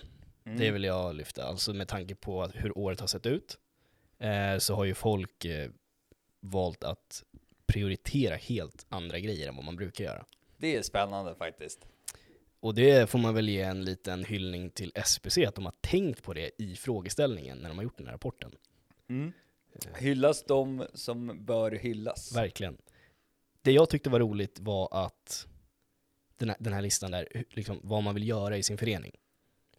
Mm. 0.44 0.58
Det 0.58 0.70
vill 0.70 0.84
jag 0.84 1.14
lyfta. 1.14 1.44
Alltså 1.44 1.72
med 1.72 1.88
tanke 1.88 2.14
på 2.14 2.46
hur 2.54 2.78
året 2.78 3.00
har 3.00 3.06
sett 3.06 3.26
ut 3.26 3.58
eh, 4.18 4.58
så 4.58 4.74
har 4.74 4.84
ju 4.84 4.94
folk 4.94 5.44
eh, 5.44 5.70
valt 6.40 6.84
att 6.84 7.22
prioritera 7.66 8.34
helt 8.36 8.86
andra 8.88 9.18
grejer 9.18 9.48
än 9.48 9.56
vad 9.56 9.64
man 9.64 9.76
brukar 9.76 10.04
göra. 10.04 10.24
Det 10.56 10.76
är 10.76 10.82
spännande 10.82 11.34
faktiskt. 11.34 11.86
Och 12.60 12.74
det 12.74 13.10
får 13.10 13.18
man 13.18 13.34
väl 13.34 13.48
ge 13.48 13.60
en 13.62 13.84
liten 13.84 14.24
hyllning 14.24 14.70
till 14.70 14.92
SPC, 15.04 15.38
att 15.46 15.54
de 15.54 15.64
har 15.64 15.74
tänkt 15.80 16.22
på 16.22 16.34
det 16.34 16.50
i 16.58 16.76
frågeställningen 16.76 17.58
när 17.58 17.68
de 17.68 17.78
har 17.78 17.84
gjort 17.84 17.96
den 17.96 18.06
här 18.06 18.12
rapporten. 18.12 18.52
Mm. 19.08 19.32
Hyllas 19.98 20.44
de 20.44 20.86
som 20.94 21.44
bör 21.44 21.70
hyllas. 21.70 22.36
Verkligen. 22.36 22.76
Det 23.62 23.72
jag 23.72 23.90
tyckte 23.90 24.10
var 24.10 24.20
roligt 24.20 24.60
var 24.60 24.88
att 25.06 25.46
den 26.36 26.48
här, 26.48 26.56
den 26.60 26.72
här 26.72 26.82
listan 26.82 27.10
där, 27.10 27.44
liksom, 27.50 27.80
vad 27.82 28.02
man 28.02 28.14
vill 28.14 28.28
göra 28.28 28.56
i 28.56 28.62
sin 28.62 28.78
förening. 28.78 29.12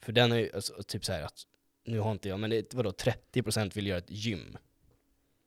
För 0.02 0.12
den 0.12 0.32
är 0.32 0.38
ju 0.38 0.52
alltså, 0.56 0.84
typ 0.84 1.06
så 1.06 1.12
här 1.14 1.24
att, 1.24 1.44
nu 1.86 2.00
har 2.00 2.12
inte 2.12 2.30
jag, 2.30 2.40
men 2.40 2.50
det 2.50 2.74
vadå, 2.74 2.92
30% 2.92 3.76
vill 3.76 3.88
göra 3.88 3.98
ett 3.98 4.10
gym 4.12 4.58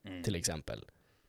Mm. 0.08 0.22
till 0.22 0.34
exempel. 0.34 0.84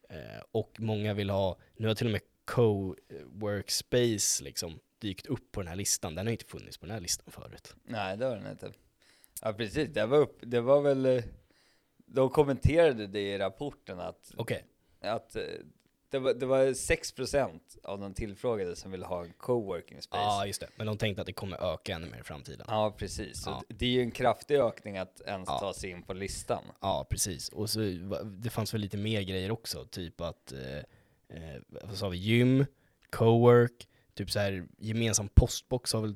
Eh, 0.10 0.42
och 0.52 0.76
många 0.80 1.14
vill 1.14 1.30
ha, 1.30 1.58
nu 1.76 1.88
har 1.88 1.96
till 1.96 2.08
och 2.08 2.12
med 2.12 2.22
co-workspace 2.46 4.44
liksom 4.44 4.80
dykt 5.00 5.26
upp 5.26 5.52
på 5.52 5.62
den 5.62 5.68
här 5.68 5.76
listan. 5.76 6.16
Den 6.16 6.26
har 6.26 6.32
inte 6.32 6.46
funnits 6.46 6.78
på 6.78 6.86
den 6.86 6.94
här 6.94 7.02
listan 7.02 7.32
förut. 7.32 7.76
Nej, 7.84 8.18
det 8.18 8.30
var 8.30 8.36
den 8.36 8.52
inte. 8.52 8.72
Ja, 9.42 9.54
precis. 9.54 9.90
Det 9.94 10.06
var, 10.06 10.18
upp, 10.18 10.40
det 10.42 10.62
var 10.62 10.82
väl... 10.82 11.24
de 12.08 12.30
kommenterade 12.30 13.08
det 13.08 13.20
i 13.34 13.38
rapporten 13.38 14.00
att, 14.00 14.32
Okej. 14.38 14.64
att 15.02 15.36
eh, 15.36 15.44
det 16.10 16.20
var, 16.20 16.34
det 16.34 16.46
var 16.46 16.66
6% 16.66 17.60
av 17.84 18.00
de 18.00 18.14
tillfrågade 18.14 18.76
som 18.76 18.92
ville 18.92 19.06
ha 19.06 19.24
en 19.26 19.34
coworking 19.38 20.02
space. 20.02 20.24
Ja, 20.24 20.46
just 20.46 20.62
det. 20.62 20.68
Men 20.76 20.88
de 20.88 20.98
tänkte 20.98 21.22
att 21.22 21.26
det 21.28 21.34
kommer 21.34 21.74
öka 21.74 21.96
ännu 21.96 22.08
mer 22.10 22.20
i 22.20 22.24
framtiden. 22.24 22.66
Ja, 22.70 22.96
precis. 22.98 23.44
Ja. 23.46 23.64
Det 23.68 23.86
är 23.86 23.90
ju 23.90 24.02
en 24.02 24.12
kraftig 24.12 24.56
ökning 24.56 24.98
att 24.98 25.22
ens 25.22 25.50
Ja. 25.50 25.60
ta 25.60 25.74
sig 25.74 25.90
in 25.90 26.04
på 26.04 26.14
listan. 26.14 26.64
Ja, 26.82 27.08
precis. 27.10 27.50
Och 27.50 27.70
så, 27.70 27.80
det 28.26 28.50
fanns 28.50 28.74
väl 28.74 28.82
lite 28.82 28.98
mer 28.98 29.22
grejer 29.22 29.52
också, 29.52 29.86
typ 29.86 30.22
att, 30.22 30.52
eh, 30.52 30.78
eh, 31.38 31.62
vad 31.70 31.98
sa 31.98 32.10
vi, 32.10 32.18
gym, 32.18 32.66
cowork, 33.12 33.88
typ 34.14 34.32
så 34.32 34.40
här 34.40 34.68
gemensam 34.78 35.30
postbox 35.30 35.94
har 35.94 36.02
väl 36.02 36.16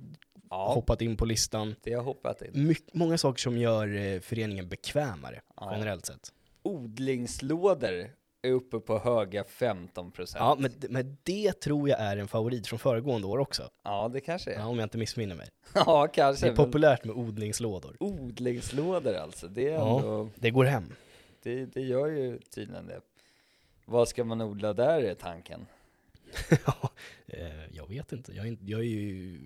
Ja, 0.51 0.73
hoppat 0.73 1.01
in 1.01 1.17
på 1.17 1.25
listan. 1.25 1.75
det 1.83 1.93
har 1.93 2.03
hoppat 2.03 2.41
in. 2.41 2.67
My- 2.67 2.75
många 2.93 3.17
saker 3.17 3.39
som 3.41 3.57
gör 3.57 3.95
eh, 3.95 4.19
föreningen 4.19 4.67
bekvämare, 4.69 5.41
Ja. 5.55 5.69
generellt 5.73 6.05
sett. 6.05 6.31
Odlingslådor 6.63 8.09
är 8.41 8.51
uppe 8.51 8.79
på 8.79 8.99
höga 8.99 9.43
15%. 9.43 10.35
Ja, 10.35 10.55
men, 10.59 10.71
men 10.89 11.17
det 11.23 11.53
tror 11.59 11.89
jag 11.89 11.99
är 11.99 12.17
en 12.17 12.27
favorit 12.27 12.67
från 12.67 12.79
föregående 12.79 13.27
år 13.27 13.37
också. 13.37 13.69
Ja, 13.83 14.09
det 14.13 14.19
kanske 14.19 14.51
är. 14.53 14.59
Ja, 14.59 14.65
om 14.65 14.77
jag 14.79 14.85
inte 14.85 14.97
missminner 14.97 15.35
mig. 15.35 15.47
Ja, 15.73 16.01
Det 16.07 16.13
kanske. 16.13 16.45
är 16.45 16.49
men 16.49 16.55
populärt 16.65 17.03
med 17.03 17.15
odlingslådor. 17.15 17.95
Odlingslådor 17.99 19.13
alltså, 19.13 19.47
det 19.47 19.67
är 19.67 19.71
Ja. 19.73 19.97
ändå, 19.99 20.29
Det 20.35 20.51
går 20.51 20.65
hem. 20.65 20.93
det, 21.43 21.65
det 21.65 21.81
gör 21.81 22.07
ju 22.07 22.39
tydligen 22.39 22.87
det. 22.87 23.01
Vad 23.85 24.07
ska 24.07 24.23
man 24.23 24.41
odla 24.41 24.73
där 24.73 25.01
är 25.03 25.13
tanken. 25.13 25.65
Ja, 26.65 26.91
eh, 27.27 27.65
jag 27.75 27.89
vet 27.89 28.11
inte. 28.11 28.31
Jag 28.33 28.47
är, 28.47 28.57
jag 28.65 28.79
är 28.79 28.83
ju 28.85 29.39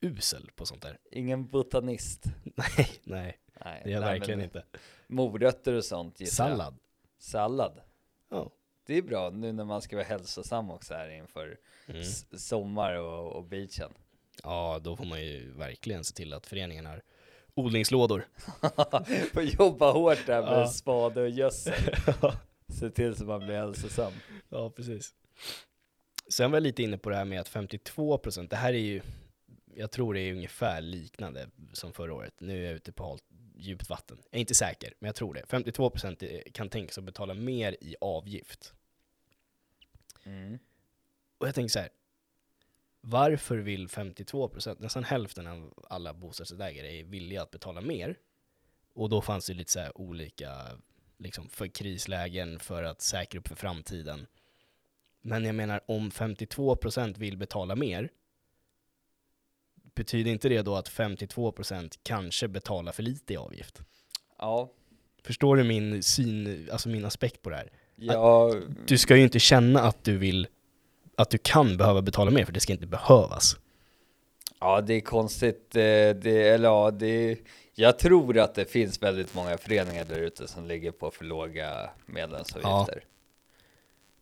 usel 0.00 0.50
på 0.56 0.66
sånt 0.66 0.82
där. 0.82 0.98
Ingen 1.10 1.46
botanist. 1.46 2.24
Nej, 2.44 2.88
nej, 3.04 3.38
Nej, 3.64 3.80
det 3.84 3.90
är 3.90 3.94
jag 3.94 4.00
nej, 4.00 4.18
verkligen 4.18 4.38
men 4.38 4.44
inte. 4.46 4.64
Morötter 5.06 5.72
och 5.74 5.84
sånt 5.84 6.20
gissar 6.20 6.44
jag. 6.48 6.50
Sallad. 6.58 6.78
Sallad. 7.18 7.80
Ja. 8.30 8.50
Det 8.86 8.94
är 8.98 9.02
bra 9.02 9.30
nu 9.30 9.52
när 9.52 9.64
man 9.64 9.82
ska 9.82 9.96
vara 9.96 10.06
hälsosam 10.06 10.70
också 10.70 10.94
här 10.94 11.08
inför 11.10 11.58
Mm. 11.86 12.04
sommar 12.36 12.94
och, 12.94 13.32
och 13.32 13.44
beachen. 13.44 13.92
Ja, 14.42 14.78
då 14.82 14.96
får 14.96 15.04
man 15.04 15.20
ju 15.24 15.52
verkligen 15.52 16.04
se 16.04 16.14
till 16.14 16.32
att 16.32 16.46
föreningen 16.46 16.86
har 16.86 17.02
odlingslådor. 17.54 18.26
Får 19.32 19.42
jobba 19.42 19.92
hårt 19.92 20.26
där 20.26 20.42
med 20.42 20.52
Ja. 20.52 20.66
spade 20.68 21.20
och 21.22 21.28
gödsel. 21.28 21.94
Se 22.68 22.90
till 22.90 23.16
så 23.16 23.24
man 23.24 23.40
blir 23.46 23.56
hälsosam. 23.56 24.12
ja, 24.48 24.70
precis. 24.70 25.14
Sen 26.28 26.50
var 26.50 26.56
jag 26.56 26.62
lite 26.62 26.82
inne 26.82 26.98
på 26.98 27.10
det 27.10 27.16
här 27.16 27.24
med 27.24 27.40
att 27.40 27.48
52%, 27.50 28.48
det 28.48 28.56
här 28.56 28.72
är 28.72 28.78
ju, 28.78 29.00
jag 29.78 29.90
tror 29.90 30.14
det 30.14 30.20
är 30.20 30.32
ungefär 30.32 30.80
liknande 30.80 31.50
som 31.72 31.92
förra 31.92 32.14
året. 32.14 32.34
Nu 32.38 32.62
är 32.62 32.66
jag 32.66 32.74
ute 32.74 32.92
på 32.92 33.08
halt, 33.08 33.24
djupt 33.56 33.88
vatten. 33.90 34.18
Jag 34.30 34.38
är 34.38 34.40
inte 34.40 34.54
säker, 34.54 34.94
men 34.98 35.08
jag 35.08 35.14
tror 35.14 35.34
det. 35.34 35.42
52% 35.48 36.22
är- 36.22 36.50
kan 36.52 36.68
tänka 36.68 36.92
sig 36.92 37.00
att 37.00 37.04
betala 37.04 37.34
mer 37.34 37.76
i 37.80 37.96
avgift. 38.00 38.74
Mm. 40.24 40.58
Och 41.38 41.46
jag 41.48 41.54
tänker 41.54 41.68
så 41.68 41.78
här. 41.78 41.88
Varför 43.00 43.56
vill 43.56 43.88
52%, 43.88 44.80
nästan 44.80 45.04
hälften 45.04 45.46
av 45.46 45.86
alla 45.90 46.14
bostadsrättsägare 46.14 47.00
är 47.00 47.04
villiga 47.04 47.42
att 47.42 47.50
betala 47.50 47.80
mer? 47.80 48.18
Och 48.94 49.08
då 49.08 49.22
fanns 49.22 49.46
det 49.46 49.54
lite 49.54 49.72
så 49.72 49.90
olika, 49.94 50.78
liksom 51.18 51.48
för 51.48 51.66
krislägen, 51.66 52.58
för 52.58 52.82
att 52.82 53.00
säkra 53.00 53.40
upp 53.40 53.48
för 53.48 53.54
framtiden. 53.54 54.26
Men 55.20 55.44
jag 55.44 55.54
menar, 55.54 55.80
om 55.86 56.10
52% 56.10 57.18
vill 57.18 57.36
betala 57.36 57.76
mer, 57.76 58.10
betyder 59.98 60.30
inte 60.30 60.48
det 60.48 60.62
då 60.62 60.76
att 60.76 60.88
52% 60.90 61.98
kanske 62.02 62.48
betalar 62.48 62.92
för 62.92 63.02
lite 63.02 63.32
i 63.32 63.36
avgift? 63.36 63.80
Ja, 64.38 64.70
Förstår 65.24 65.56
du 65.56 65.64
min 65.64 66.02
syn, 66.02 66.68
alltså 66.72 66.88
min 66.88 67.04
aspekt 67.04 67.42
på 67.42 67.50
det 67.50 67.56
här? 67.56 67.70
ja, 67.96 68.54
Du 68.86 68.98
ska 68.98 69.16
ju 69.16 69.22
inte 69.22 69.38
känna 69.38 69.80
att 69.80 70.04
du 70.04 70.16
vill, 70.16 70.46
att 71.16 71.30
du 71.30 71.38
kan 71.38 71.76
behöva 71.76 72.02
betala 72.02 72.30
mer, 72.30 72.44
för 72.44 72.52
det 72.52 72.60
ska 72.60 72.72
inte 72.72 72.86
behövas. 72.86 73.56
ja, 74.60 74.80
det 74.80 74.94
är 74.94 75.00
konstigt. 75.00 75.76
eh, 75.76 75.80
Det, 75.80 76.48
eller 76.48 76.68
ja, 76.68 76.90
det, 76.90 77.38
jag 77.74 77.98
tror 77.98 78.38
att 78.38 78.54
det 78.54 78.64
finns 78.64 79.02
väldigt 79.02 79.34
många 79.34 79.58
föreningar 79.58 80.04
där 80.04 80.20
ute 80.20 80.48
som 80.48 80.66
ligger 80.66 80.90
på 80.90 81.10
för 81.10 81.24
låga 81.24 81.90
medlemsavgifter. 82.06 83.04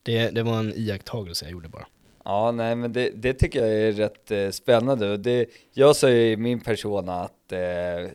Det, 0.02 0.30
det 0.30 0.42
var 0.42 0.58
en 0.58 0.72
iakttagelse 0.76 1.44
jag 1.44 1.52
gjorde 1.52 1.68
bara. 1.68 1.86
Ja, 2.26 2.52
nej, 2.52 2.76
men 2.76 2.92
det, 2.92 3.10
det 3.14 3.34
tycker 3.34 3.66
jag 3.66 3.74
är 3.74 3.92
rätt 3.92 4.30
eh, 4.30 4.50
spännande. 4.50 5.16
Det, 5.16 5.46
jag 5.72 5.96
sa 5.96 6.10
ju 6.10 6.30
i 6.30 6.36
min 6.36 6.60
persona 6.60 7.20
att 7.20 7.52
eh, 7.52 7.60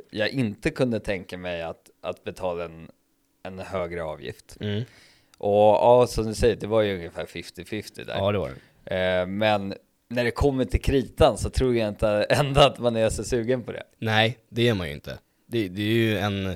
jag 0.09 0.29
inte 0.29 0.69
kunde 0.69 0.99
tänka 0.99 1.37
mig 1.37 1.61
att, 1.61 1.89
att 2.01 2.23
betala 2.23 2.65
en, 2.65 2.89
en 3.43 3.59
högre 3.59 4.03
avgift. 4.03 4.57
Mm. 4.59 4.83
Och 5.37 5.51
ja, 5.51 6.07
som 6.07 6.25
du 6.25 6.33
säger, 6.33 6.55
det 6.55 6.67
var 6.67 6.81
ju 6.81 6.95
ungefär 6.95 7.25
50-50 7.25 8.05
där. 8.05 8.15
Ja, 8.17 8.31
det 8.31 8.37
var 8.37 8.51
det. 8.83 8.95
Eh, 8.95 9.27
men 9.27 9.73
när 10.07 10.23
det 10.23 10.31
kommer 10.31 10.65
till 10.65 10.81
kritan 10.81 11.37
så 11.37 11.49
tror 11.49 11.75
jag 11.75 11.87
inte 11.87 12.07
ändå 12.29 12.61
att 12.61 12.79
man 12.79 12.95
är 12.95 13.09
så 13.09 13.23
sugen 13.23 13.63
på 13.63 13.71
det. 13.71 13.83
Nej, 13.99 14.37
det 14.49 14.67
är 14.67 14.73
man 14.73 14.87
ju 14.87 14.93
inte. 14.93 15.19
Det, 15.47 15.67
det 15.67 15.81
är 15.81 15.93
ju 15.93 16.17
en... 16.17 16.55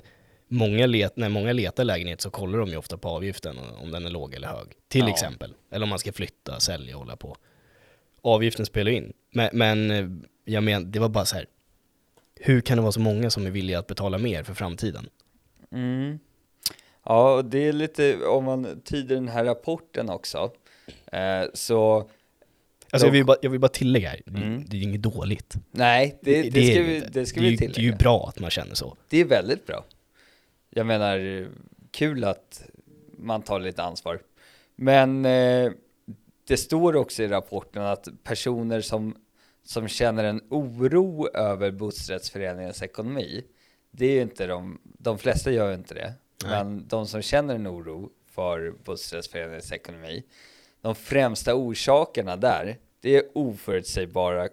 Många, 0.56 0.86
let, 0.86 1.18
när 1.18 1.30
många 1.30 1.54
letar 1.54 1.84
lägenhet 1.84 2.22
så 2.22 2.30
kollar 2.30 2.60
de 2.60 2.70
ju 2.70 2.78
ofta 2.78 2.98
på 2.98 3.10
avgiften, 3.10 3.58
om 3.82 3.92
den 3.92 4.06
är 4.06 4.10
låg 4.10 4.34
eller 4.34 4.48
hög. 4.48 4.68
Till 4.88 5.02
Ja. 5.02 5.10
exempel. 5.10 5.54
Eller 5.72 5.84
om 5.84 5.90
man 5.90 6.00
ska 6.00 6.14
flytta, 6.14 6.60
sälja 6.60 6.96
och 6.96 7.00
hålla 7.02 7.16
på. 7.16 7.36
Avgiften 8.22 8.66
spelar 8.66 8.92
in. 8.92 9.14
Men, 9.32 9.50
men 9.54 9.92
eh, 9.92 10.06
jag 10.46 10.64
men, 10.64 10.92
det 10.92 11.00
var 11.00 11.10
bara 11.10 11.26
så 11.26 11.36
här. 11.36 11.46
Hur 12.36 12.62
kan 12.62 12.78
det 12.78 12.82
vara 12.82 12.92
så 12.92 13.00
många 13.00 13.30
som 13.30 13.46
är 13.46 13.52
villiga 13.52 13.80
att 13.80 13.88
betala 13.88 14.18
mer 14.18 14.44
för 14.44 14.54
framtiden? 14.54 15.10
Mm. 15.72 16.20
Ja, 17.06 17.42
det 17.46 17.68
är 17.68 17.74
lite, 17.74 18.26
om 18.26 18.44
man 18.46 18.82
tyder 18.82 19.16
den 19.16 19.28
här 19.28 19.46
rapporten 19.46 20.10
också, 20.10 20.52
eh, 21.12 21.44
så 21.54 22.10
Alltså 22.90 23.08
jag, 23.08 23.12
vill 23.12 23.26
bara, 23.26 23.38
jag 23.42 23.50
vill 23.50 23.60
bara 23.60 23.68
tillägga 23.70 24.10
här, 24.10 24.22
det, 24.26 24.42
Mm. 24.42 24.64
det 24.68 24.78
är 24.78 24.82
inget 24.82 25.02
dåligt. 25.02 25.54
nej, 25.72 26.20
det, 26.22 26.42
det, 26.50 26.60
är 26.60 26.72
ska, 26.74 26.82
det 26.82 26.88
vi, 26.88 27.00
det 27.12 27.26
ska 27.26 27.40
det 27.40 27.46
vi 27.46 27.52
ju, 27.52 27.58
Det 27.58 27.66
är 27.66 27.70
tillägga. 27.70 27.92
ju 27.92 27.98
bra 27.98 28.26
att 28.30 28.40
man 28.40 28.50
känner 28.50 28.76
så. 28.76 28.98
Det 29.10 29.18
är 29.22 29.26
väldigt 29.26 29.66
bra. 29.68 29.86
Jag 30.78 30.86
menar, 30.86 31.48
kul 31.92 32.24
att 32.24 32.64
man 33.18 33.42
tar 33.42 33.60
lite 33.60 33.84
ansvar. 33.84 34.20
Men 34.76 35.26
eh, 35.26 35.72
det 36.48 36.58
står 36.58 36.96
också 36.96 37.24
i 37.24 37.28
rapporten 37.28 37.82
att 37.84 38.08
personer 38.24 38.82
som, 38.82 39.16
som 39.64 39.88
känner 39.88 40.24
en 40.24 40.42
oro 40.50 41.28
över 41.34 41.72
bostadsrättsföreningens 41.72 42.82
ekonomi, 42.82 43.44
det 43.92 44.06
är 44.06 44.12
ju 44.12 44.22
inte 44.22 44.48
de, 44.48 44.82
de 44.84 45.18
flesta 45.18 45.52
gör 45.52 45.70
ju 45.70 45.76
inte 45.76 45.94
det, 45.94 46.14
Nej. 46.44 46.52
men 46.64 46.88
de 46.88 47.08
som 47.08 47.22
känner 47.22 47.56
en 47.56 47.68
oro 47.68 48.10
för 48.32 48.72
bostadsrättsföreningens 48.84 49.72
ekonomi, 49.72 50.24
de 50.82 50.96
främsta 50.96 51.56
orsakerna 51.56 52.36
där, 52.38 52.78
det 53.00 53.16
är 53.16 53.24
oförutsägbara 53.34 54.50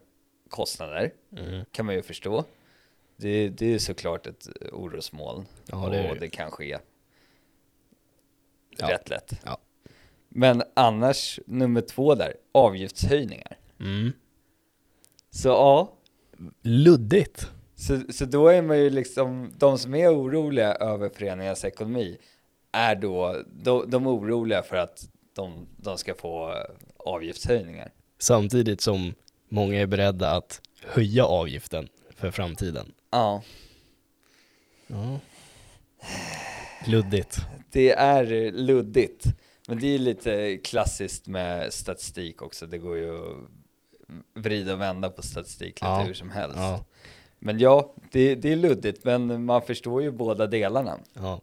kostnader, 0.48 1.12
Mm. 1.36 1.64
kan 1.72 1.86
man 1.86 1.94
ju 1.94 2.02
förstå. 2.02 2.44
Det, 3.22 3.48
det 3.48 3.74
är 3.74 3.78
såklart 3.78 4.26
ett 4.26 4.48
orosmoln. 4.72 5.46
Ja, 5.66 5.88
det 5.88 5.96
är 5.98 6.08
och 6.08 6.14
det. 6.14 6.20
det 6.20 6.28
kan 6.28 6.50
ske 6.50 6.78
Ja. 8.78 8.88
rätt 8.90 9.08
lätt. 9.08 9.32
Ja. 9.44 9.58
Men 10.28 10.62
annars, 10.74 11.40
nummer 11.46 11.80
två 11.80 12.14
där, 12.14 12.34
avgiftshöjningar. 12.52 13.56
Mm. 13.80 14.12
Så 15.30 15.48
ja, 15.48 15.92
Luddigt. 16.62 17.50
så, 17.74 18.00
så 18.12 18.24
då 18.24 18.48
är 18.48 18.62
man 18.62 18.78
ju 18.78 18.90
liksom, 18.90 19.52
de 19.58 19.78
som 19.78 19.94
är 19.94 20.08
oroliga 20.16 20.74
över 20.74 21.08
föreningens 21.08 21.64
ekonomi 21.64 22.18
är 22.72 22.94
då, 22.96 23.42
de, 23.52 23.90
de 23.90 24.06
är 24.06 24.10
oroliga 24.10 24.62
för 24.62 24.76
att 24.76 25.08
de, 25.34 25.66
de 25.76 25.98
ska 25.98 26.14
få 26.14 26.50
eh, 26.50 26.56
avgiftshöjningar. 26.96 27.92
Samtidigt 28.18 28.80
som 28.80 29.14
många 29.48 29.80
är 29.80 29.86
beredda 29.86 30.30
att 30.30 30.60
höja 30.86 31.24
avgiften 31.24 31.88
för 32.16 32.30
framtiden. 32.30 32.92
Ja, 33.12 33.42
Ja. 34.86 35.18
Luddigt. 36.86 37.38
det 37.70 37.90
är 37.92 38.52
luddigt. 38.52 39.24
Men 39.68 39.78
det 39.80 39.86
är 39.94 39.98
lite 39.98 40.56
klassiskt 40.64 41.26
med 41.26 41.72
statistik 41.72 42.42
också. 42.42 42.66
Det 42.66 42.78
går 42.78 42.96
ju 42.96 43.16
att 43.16 43.36
vrida 44.34 44.72
och 44.72 44.80
vända 44.80 45.10
på 45.10 45.22
statistik 45.22 45.66
lite 45.74 45.86
Ja. 45.86 46.02
hur 46.02 46.14
som 46.14 46.30
helst. 46.30 46.56
Ja. 46.56 46.84
Men 47.38 47.58
ja, 47.58 47.94
det, 48.12 48.34
det 48.34 48.52
är 48.52 48.56
luddigt, 48.56 49.04
men 49.04 49.44
man 49.44 49.62
förstår 49.62 50.02
ju 50.02 50.10
båda 50.10 50.46
delarna. 50.46 50.98
ja. 51.14 51.40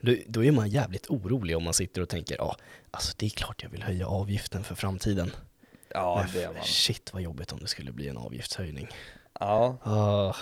Då, 0.00 0.16
då 0.26 0.44
är 0.44 0.52
man 0.52 0.68
jävligt 0.68 1.06
orolig 1.10 1.56
om 1.56 1.62
man 1.64 1.74
sitter 1.74 2.00
och 2.02 2.08
tänker, 2.08 2.36
ja, 2.36 2.56
alltså 2.90 3.14
det 3.18 3.26
är 3.26 3.30
klart 3.30 3.62
jag 3.62 3.70
vill 3.70 3.82
höja 3.82 4.06
avgiften 4.06 4.64
för 4.64 4.74
framtiden. 4.74 5.30
Ja, 5.88 6.22
Men 6.24 6.34
det 6.34 6.42
är 6.42 6.52
man. 6.52 6.62
Shit 6.64 7.12
vad 7.12 7.22
jobbigt 7.22 7.52
om 7.52 7.58
det 7.58 7.66
skulle 7.66 7.92
bli 7.92 8.08
en 8.08 8.16
avgiftshöjning. 8.16 8.88
Ja, 9.40 9.76
Ah. 9.82 10.34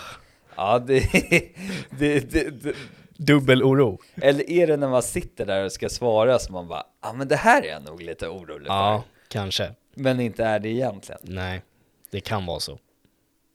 Ja 0.55 0.79
det, 0.79 0.99
det, 1.99 2.19
det, 2.31 2.49
det, 2.63 2.75
Dubbel 3.17 3.63
oro. 3.63 3.99
Eller 4.15 4.49
är 4.49 4.67
det 4.67 4.77
när 4.77 4.89
man 4.89 5.03
sitter 5.03 5.45
där 5.45 5.65
och 5.65 5.71
ska 5.71 5.89
svara 5.89 6.39
som 6.39 6.53
man 6.53 6.67
bara, 6.67 6.83
ja 7.01 7.13
men 7.13 7.27
det 7.27 7.35
här 7.35 7.61
är 7.65 7.69
jag 7.69 7.83
nog 7.83 8.01
lite 8.01 8.27
orolig 8.27 8.67
Ja, 8.69 9.03
för. 9.03 9.27
kanske. 9.33 9.71
Men 9.95 10.19
inte 10.19 10.43
är 10.45 10.59
det 10.59 10.69
egentligen. 10.69 11.21
Nej, 11.23 11.61
det 12.11 12.19
kan 12.19 12.45
vara 12.45 12.59
så. 12.59 12.79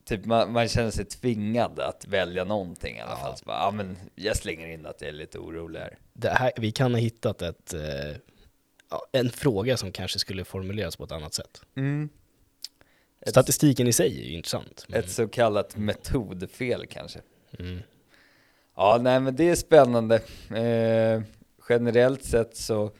typ 0.04 0.24
man, 0.24 0.52
man 0.52 0.68
känner 0.68 0.90
sig 0.90 1.04
tvingad 1.04 1.80
att 1.80 2.06
välja 2.08 2.44
någonting 2.44 2.96
i 2.96 3.00
alla 3.00 3.10
Ja. 3.10 3.16
fall. 3.16 3.34
Ja 3.46 3.70
men 3.74 3.96
jag 4.14 4.36
slänger 4.36 4.66
in 4.68 4.86
att 4.86 5.00
jag 5.00 5.08
är 5.08 5.12
lite 5.12 5.38
orolig 5.38 5.80
här. 5.80 5.98
Det 6.12 6.28
här, 6.30 6.52
vi 6.56 6.72
kan 6.72 6.92
ha 6.94 7.00
hittat 7.00 7.42
ett, 7.42 7.74
eh, 7.74 7.80
ja, 8.90 9.06
en 9.12 9.30
fråga 9.30 9.76
som 9.76 9.92
kanske 9.92 10.18
skulle 10.18 10.44
formuleras 10.44 10.96
på 10.96 11.04
ett 11.04 11.12
annat 11.12 11.34
sätt. 11.34 11.60
Ett, 11.74 12.10
Statistiken 13.30 13.86
i 13.86 13.92
sig 13.92 14.20
är 14.20 14.24
ju 14.24 14.36
intressant. 14.36 14.84
men- 14.88 15.00
ett 15.00 15.10
så 15.10 15.28
kallat 15.28 15.76
metodfel 15.76 16.86
kanske. 16.86 17.20
mm. 17.58 17.78
Ja, 18.76 18.98
nej 19.02 19.20
men 19.20 19.36
det 19.36 19.50
är 19.50 19.54
spännande. 19.54 20.14
Eh, 20.50 21.22
generellt 21.68 22.24
sett 22.24 22.56
så 22.56 22.90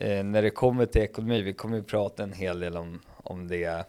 eh, 0.00 0.24
när 0.24 0.42
det 0.42 0.50
kommer 0.50 0.86
till 0.86 1.02
ekonomi, 1.02 1.42
vi 1.42 1.52
kommer 1.52 1.76
ju 1.76 1.82
prata 1.82 2.22
en 2.22 2.32
hel 2.32 2.60
del 2.60 2.76
om, 2.76 3.00
om 3.24 3.48
det 3.48 3.86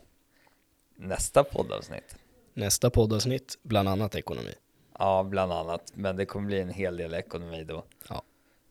nästa 0.95 1.43
poddavsnitt. 1.43 2.15
Nästa 2.53 2.89
poddavsnitt, 2.89 3.57
bland 3.63 3.89
annat 3.89 4.15
ekonomi. 4.15 4.53
Ja, 4.99 5.23
bland 5.23 5.51
annat, 5.51 5.91
men 5.95 6.15
det 6.15 6.25
kommer 6.25 6.47
bli 6.47 6.59
en 6.59 6.69
hel 6.69 6.97
del 6.97 7.13
ekonomi 7.13 7.63
då. 7.63 7.83
Ja. 8.09 8.23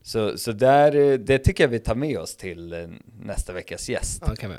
Så, 0.02 0.38
så 0.38 0.52
där, 0.52 0.96
eh, 0.96 1.18
det 1.18 1.38
tycker 1.38 1.64
jag 1.64 1.68
vi 1.68 1.78
tar 1.78 1.94
med 1.94 2.18
oss 2.18 2.36
till 2.36 2.72
eh, 2.72 2.88
nästa 3.20 3.52
veckas 3.52 3.88
gäst. 3.88 4.22
Ja, 4.26 4.34
kan 4.34 4.50
vi. 4.50 4.56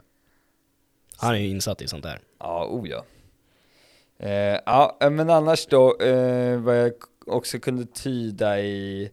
Han 1.20 1.36
är 1.36 1.40
ju 1.40 1.48
insatt 1.48 1.82
i 1.82 1.88
sånt 1.88 2.04
där. 2.04 2.20
Ja, 2.40 2.66
oh 2.66 2.90
ja. 2.90 3.06
Eh, 4.20 4.60
ja, 4.66 4.98
men 5.00 5.30
annars 5.30 5.68
då, 5.68 5.98
eh, 5.98 6.60
vad 6.60 6.78
jag 6.78 6.94
också 7.26 7.60
kunde 7.60 7.86
tyda 7.86 8.60
i, 8.60 9.12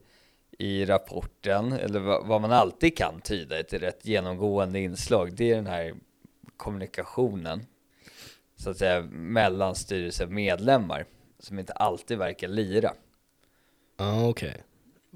i 0.59 0.85
rapporten, 0.85 1.73
eller 1.73 2.01
vad, 2.01 2.27
vad 2.27 2.41
man 2.41 2.53
alltid 2.53 2.97
kan 2.97 3.21
tyda, 3.21 3.61
ett 3.61 3.73
rätt 3.73 4.07
genomgående 4.07 4.81
inslag, 4.81 5.35
det 5.35 5.51
är 5.51 5.57
den 5.57 5.67
här 5.67 5.95
kommunikationen, 6.57 7.67
så 8.57 8.71
att 8.71 8.77
säga, 8.77 9.03
mellan 9.11 9.75
styrelsemedlemmar, 9.75 11.07
som 11.39 11.59
inte 11.59 11.73
alltid 11.73 12.19
verkar 12.19 12.49
lira. 12.49 12.93
Ja, 13.97 14.29
okej. 14.29 14.63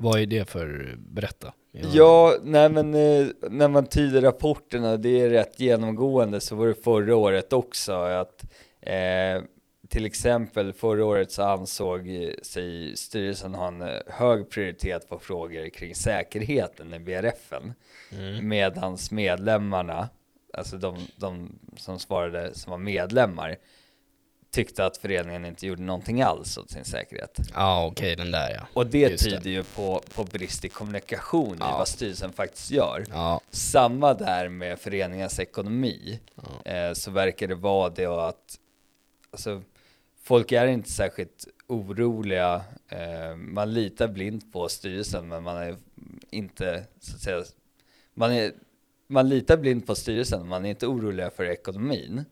Vad 0.02 0.20
är 0.20 0.26
det 0.26 0.50
för, 0.50 0.96
berätta. 0.98 1.52
Ja, 1.72 2.34
nej 2.42 2.68
men 2.68 2.94
eh, 2.94 3.26
när 3.50 3.68
man 3.68 3.86
tyder 3.86 4.20
rapporterna, 4.20 4.96
det 4.96 5.20
är 5.20 5.30
rätt 5.30 5.60
genomgående, 5.60 6.40
så 6.40 6.56
var 6.56 6.66
det 6.66 6.74
förra 6.74 7.16
året 7.16 7.52
också 7.52 7.92
att 7.92 8.44
eh, 8.80 9.42
till 9.88 10.06
exempel 10.06 10.72
förra 10.72 11.04
året 11.04 11.32
så 11.32 11.42
ansåg 11.42 12.08
sig 12.42 12.96
styrelsen 12.96 13.54
ha 13.54 13.68
en 13.68 13.82
eh, 13.82 13.88
hög 14.06 14.50
prioritet 14.50 15.08
på 15.08 15.18
frågor 15.18 15.68
kring 15.68 15.94
säkerheten 15.94 16.94
i 16.94 16.98
BRFen, 16.98 17.72
Mm. 18.12 18.48
medans 18.48 19.10
medlemmarna, 19.10 20.08
alltså 20.54 20.76
de, 20.76 20.96
de 21.16 21.58
som 21.76 21.98
svarade 21.98 22.54
som 22.54 22.70
var 22.70 22.78
medlemmar, 22.78 23.56
tyckte 24.50 24.84
att 24.86 24.96
föreningen 24.96 25.44
inte 25.44 25.66
gjorde 25.66 25.82
någonting 25.82 26.22
alls 26.22 26.58
åt 26.58 26.70
sin 26.70 26.84
säkerhet. 26.84 27.38
Ja, 27.54 27.86
okej, 27.86 28.16
den 28.16 28.30
där 28.30 28.50
ja. 28.54 28.66
Och 28.74 28.86
det 28.86 28.98
Just 28.98 29.24
det. 29.24 29.30
tyder 29.30 29.50
ju 29.50 29.62
på, 29.62 30.02
på 30.14 30.24
brist 30.24 30.64
i 30.64 30.68
kommunikation 30.68 31.54
i 31.54 31.58
Ja. 31.60 31.78
vad 31.78 31.88
styrelsen 31.88 32.32
faktiskt 32.32 32.70
gör. 32.70 33.04
Ja, 33.10 33.40
Samma 33.50 34.14
där 34.14 34.48
med 34.48 34.78
föreningens 34.78 35.40
ekonomi, 35.40 36.20
eh, 36.64 36.92
så 36.92 37.10
verkar 37.10 37.46
det 37.48 37.54
vara 37.54 37.90
det 37.90 38.06
och 38.06 38.28
att 38.28 38.58
alltså, 39.30 39.62
folk 40.22 40.52
är 40.52 40.66
inte 40.66 40.90
särskilt 40.90 41.46
oroliga. 41.66 42.62
Eh, 42.88 43.36
man 43.36 43.72
litar 43.74 44.08
blint 44.08 44.52
på 44.52 44.68
styrelsen, 44.68 45.28
men 45.28 45.42
man 45.42 45.56
är 45.56 45.76
inte 46.30 46.84
så 47.00 47.14
att 47.16 47.20
säga. 47.22 47.42
Man, 48.14 48.32
är, 48.32 48.52
man 49.06 49.28
litar 49.28 49.56
blint 49.56 49.86
på 49.86 49.94
styrelsen, 49.94 50.48
man 50.48 50.64
är 50.66 50.70
inte 50.70 50.86
oroliga 50.86 51.30
för 51.30 51.44
ekonomin. 51.44 52.24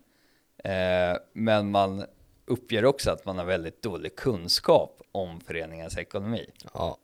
Eh, 0.65 1.17
men 1.33 1.71
man 1.71 2.05
uppger 2.47 2.85
också 2.85 3.11
att 3.11 3.25
man 3.25 3.39
har 3.39 3.45
väldigt 3.45 3.83
dålig 3.83 4.17
kunskap 4.17 5.03
om 5.13 5.41
föreningens 5.41 5.99
ekonomi. 5.99 6.47
ja. 6.75 6.99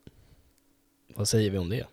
Vad 1.15 1.29
säger 1.29 1.51
vi 1.51 1.59
om 1.59 1.69
det? 1.69 1.87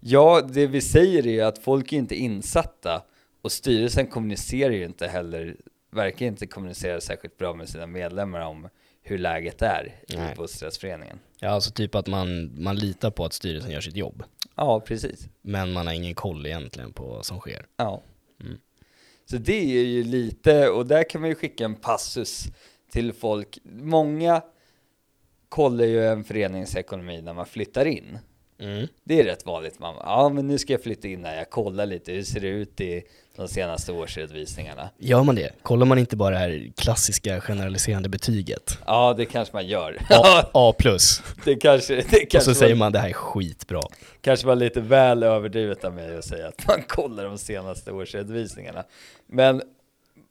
Ja, 0.00 0.40
det 0.52 0.66
vi 0.66 0.80
säger 0.80 1.26
är 1.26 1.44
att 1.44 1.58
folk 1.58 1.92
är 1.92 1.96
inte 1.96 2.14
insatta 2.14 3.02
och 3.42 3.52
styrelsen 3.52 4.06
kommunicerar 4.06 4.72
ju 4.72 4.84
inte 4.84 5.06
heller, 5.06 5.56
verkar 5.90 6.26
inte 6.26 6.46
kommunicera 6.46 7.00
särskilt 7.00 7.38
bra 7.38 7.54
med 7.54 7.68
sina 7.68 7.86
medlemmar 7.86 8.40
om 8.40 8.68
hur 9.02 9.18
läget 9.18 9.62
är 9.62 9.94
i 10.08 10.16
bostadsrättsföreningen. 10.36 11.18
Ja, 11.38 11.48
alltså 11.48 11.70
typ 11.70 11.94
att 11.94 12.06
man, 12.06 12.62
man 12.62 12.76
litar 12.76 13.10
på 13.10 13.24
att 13.24 13.32
styrelsen 13.32 13.70
gör 13.70 13.80
sitt 13.80 13.96
jobb. 13.96 14.22
Ja, 14.56 14.80
precis. 14.80 15.28
Men 15.42 15.72
man 15.72 15.86
har 15.86 15.94
ingen 15.94 16.14
koll 16.14 16.46
egentligen 16.46 16.92
på 16.92 17.04
vad 17.04 17.24
som 17.24 17.40
sker. 17.40 17.66
Ja. 17.76 18.02
Mm. 18.40 18.58
Så 19.24 19.36
det 19.36 19.78
är 19.78 19.84
ju 19.84 20.04
lite, 20.04 20.68
och 20.68 20.86
där 20.86 21.10
kan 21.10 21.20
man 21.20 21.30
ju 21.30 21.36
skicka 21.36 21.64
en 21.64 21.74
passus 21.74 22.44
till 22.92 23.12
folk. 23.12 23.58
Många 23.64 24.42
kollar 25.48 25.84
ju 25.84 26.06
en 26.06 26.24
förenings 26.24 26.76
ekonomi 26.76 27.22
när 27.22 27.34
man 27.34 27.46
flyttar 27.46 27.84
in. 27.84 28.18
Mm. 28.58 28.88
Det 29.04 29.20
är 29.20 29.24
rätt 29.24 29.46
vanligt. 29.46 29.78
Man, 29.78 29.94
ja, 29.98 30.28
men 30.28 30.46
nu 30.46 30.58
ska 30.58 30.72
jag 30.72 30.82
flytta 30.82 31.08
in 31.08 31.24
här. 31.24 31.36
Jag 31.36 31.50
kollar 31.50 31.86
lite. 31.86 32.12
Hur 32.12 32.22
ser 32.22 32.40
det 32.40 32.48
ut 32.48 32.80
i 32.80 33.02
de 33.36 33.48
senaste 33.48 33.92
årsredovisningarna? 33.92 34.90
Gör 34.98 35.22
man 35.22 35.34
det? 35.34 35.50
Kollar 35.62 35.86
man 35.86 35.98
inte 35.98 36.16
bara 36.16 36.30
det 36.30 36.38
här 36.38 36.72
klassiska 36.76 37.40
generaliserande 37.40 38.08
betyget? 38.08 38.78
Ja, 38.86 39.14
det 39.16 39.24
kanske 39.24 39.56
man 39.56 39.66
gör. 39.66 39.98
A, 40.10 40.44
A 40.52 40.74
plus. 40.78 41.22
det 41.44 41.54
kanske, 41.56 41.94
det 41.94 42.00
Och 42.02 42.08
så 42.20 42.26
kanske, 42.30 42.54
säger 42.54 42.74
var, 42.74 42.78
man 42.78 42.92
det 42.92 42.98
här 42.98 43.08
är 43.08 43.12
skitbra. 43.12 43.80
kanske 44.20 44.46
var 44.46 44.56
lite 44.56 44.80
väl 44.80 45.22
överdrivet 45.22 45.84
av 45.84 45.94
mig 45.94 46.16
att 46.18 46.24
säga 46.24 46.48
att 46.48 46.66
man 46.68 46.82
kollar 46.82 47.24
de 47.24 47.38
senaste 47.38 47.92
årsredovisningarna. 47.92 48.84
Men 49.26 49.62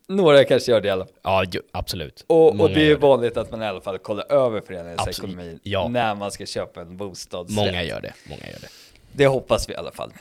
några 0.08 0.44
kanske 0.44 0.72
gör 0.72 0.82
det 0.82 0.88
i 0.88 0.92
alla 0.92 1.06
fall. 1.06 1.14
Ja, 1.24 1.44
ju, 1.44 1.62
absolut. 1.72 2.24
Och, 2.28 2.60
och 2.60 2.70
det 2.70 2.92
är 2.92 2.96
vanligt 2.96 3.38
att 3.38 3.52
man 3.52 3.62
i 3.62 3.66
alla 3.66 3.82
fall 3.82 3.98
kollar 3.98 4.32
över 4.32 4.62
föreningens 4.62 5.00
Absolut. 5.08 5.18
ekonomi 5.32 5.60
Ja. 5.64 5.88
när 5.88 6.16
man 6.16 6.32
ska 6.32 6.46
köpa 6.46 6.82
en 6.82 6.98
bostadsrätt. 6.98 7.56
Många 7.56 7.84
gör 7.84 8.02
det. 8.02 8.14
Många 8.30 8.42
gör 8.48 8.60
det. 8.62 8.68
Det 9.12 9.28
hoppas 9.28 9.70
vi 9.70 9.74
i 9.74 9.76
alla 9.76 9.92
fall. 9.92 10.12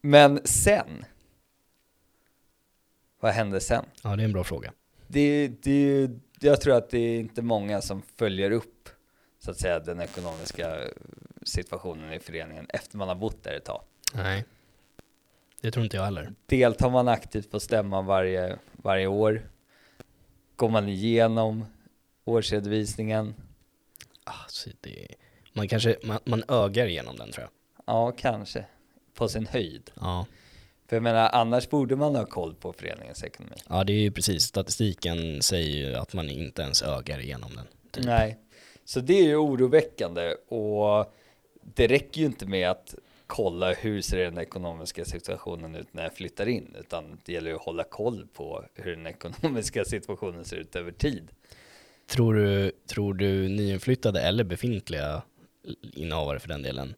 Men 0.00 0.40
sen? 0.44 1.04
Vad 3.22 3.32
hände 3.32 3.60
sen? 3.60 3.84
Ja, 4.02 4.16
det 4.16 4.22
är 4.22 4.24
en 4.24 4.32
bra 4.32 4.44
fråga. 4.44 4.72
det, 5.08 5.48
det, 5.48 6.10
jag 6.40 6.60
tror 6.60 6.76
att 6.76 6.90
det 6.90 6.98
är 6.98 7.20
inte 7.20 7.42
många 7.42 7.80
som 7.80 8.02
följer 8.16 8.50
upp 8.50 8.88
så 9.38 9.50
att 9.50 9.58
säga 9.58 9.80
den 9.80 10.00
ekonomiska 10.00 10.78
situationen 11.42 12.12
i 12.12 12.18
föreningen 12.18 12.66
efter 12.68 12.98
man 12.98 13.08
har 13.08 13.14
bott 13.14 13.42
där 13.42 13.52
ett 13.54 13.64
tag. 13.64 13.82
Nej. 14.14 14.44
Det 15.60 15.70
tror 15.70 15.84
inte 15.84 15.96
jag 15.96 16.04
heller. 16.04 16.34
Deltar 16.46 16.90
man 16.90 17.08
aktivt 17.08 17.50
på 17.50 17.60
stämman 17.60 18.06
varje, 18.06 18.58
varje 18.72 19.06
år? 19.06 19.50
Går 20.56 20.68
man 20.68 20.88
igenom 20.88 21.64
årsredovisningen? 22.24 23.34
Alltså, 24.24 24.70
det, 24.80 25.06
man 25.52 25.68
kanske, 25.68 25.96
man, 26.04 26.18
man 26.24 26.44
ögar 26.48 26.86
igenom 26.86 27.16
den 27.16 27.32
tror 27.32 27.42
jag. 27.42 27.50
Ja, 27.86 28.12
kanske. 28.12 28.64
På 29.14 29.28
sin 29.28 29.46
höjd. 29.46 29.90
Ja. 29.94 30.26
För 30.92 30.96
jag 30.96 31.02
menar, 31.02 31.30
annars 31.32 31.68
borde 31.70 31.96
man 31.96 32.16
ha 32.16 32.26
koll 32.26 32.54
på 32.54 32.72
föreningens 32.72 33.24
ekonomi. 33.24 33.56
ja, 33.68 33.84
det 33.84 33.92
är 33.92 34.00
ju 34.00 34.10
precis. 34.10 34.42
Statistiken 34.42 35.42
säger 35.42 35.88
ju 35.88 35.94
att 35.94 36.14
man 36.14 36.28
inte 36.28 36.62
ens 36.62 36.82
ögar 36.82 37.20
igenom 37.20 37.50
den. 37.56 37.64
Typ. 37.90 38.04
Nej, 38.04 38.38
så 38.84 39.00
det 39.00 39.18
är 39.18 39.22
ju 39.22 39.36
oroväckande 39.36 40.34
och 40.48 41.14
det 41.62 41.86
räcker 41.86 42.20
ju 42.20 42.26
inte 42.26 42.46
med 42.46 42.70
att 42.70 42.94
kolla 43.26 43.72
hur 43.72 44.02
ser 44.02 44.18
den 44.18 44.38
ekonomiska 44.38 45.04
situationen 45.04 45.74
ut 45.74 45.94
när 45.94 46.02
jag 46.02 46.14
flyttar 46.14 46.48
in, 46.48 46.76
utan 46.80 47.18
det 47.24 47.32
gäller 47.32 47.50
ju 47.50 47.56
att 47.56 47.62
hålla 47.62 47.84
koll 47.84 48.26
på 48.34 48.64
hur 48.74 48.96
den 48.96 49.06
ekonomiska 49.16 49.84
situationen 49.84 50.44
ser 50.44 50.56
ut 50.56 50.76
över 50.76 50.92
tid. 50.92 51.28
Tror, 52.06 52.34
du, 52.34 52.72
tror 52.86 53.14
du 53.14 53.48
nyinflyttade 53.48 54.20
eller 54.20 54.44
befintliga 54.44 55.22
innehavare 55.82 56.38
för 56.38 56.48
den 56.48 56.62
delen 56.62 56.94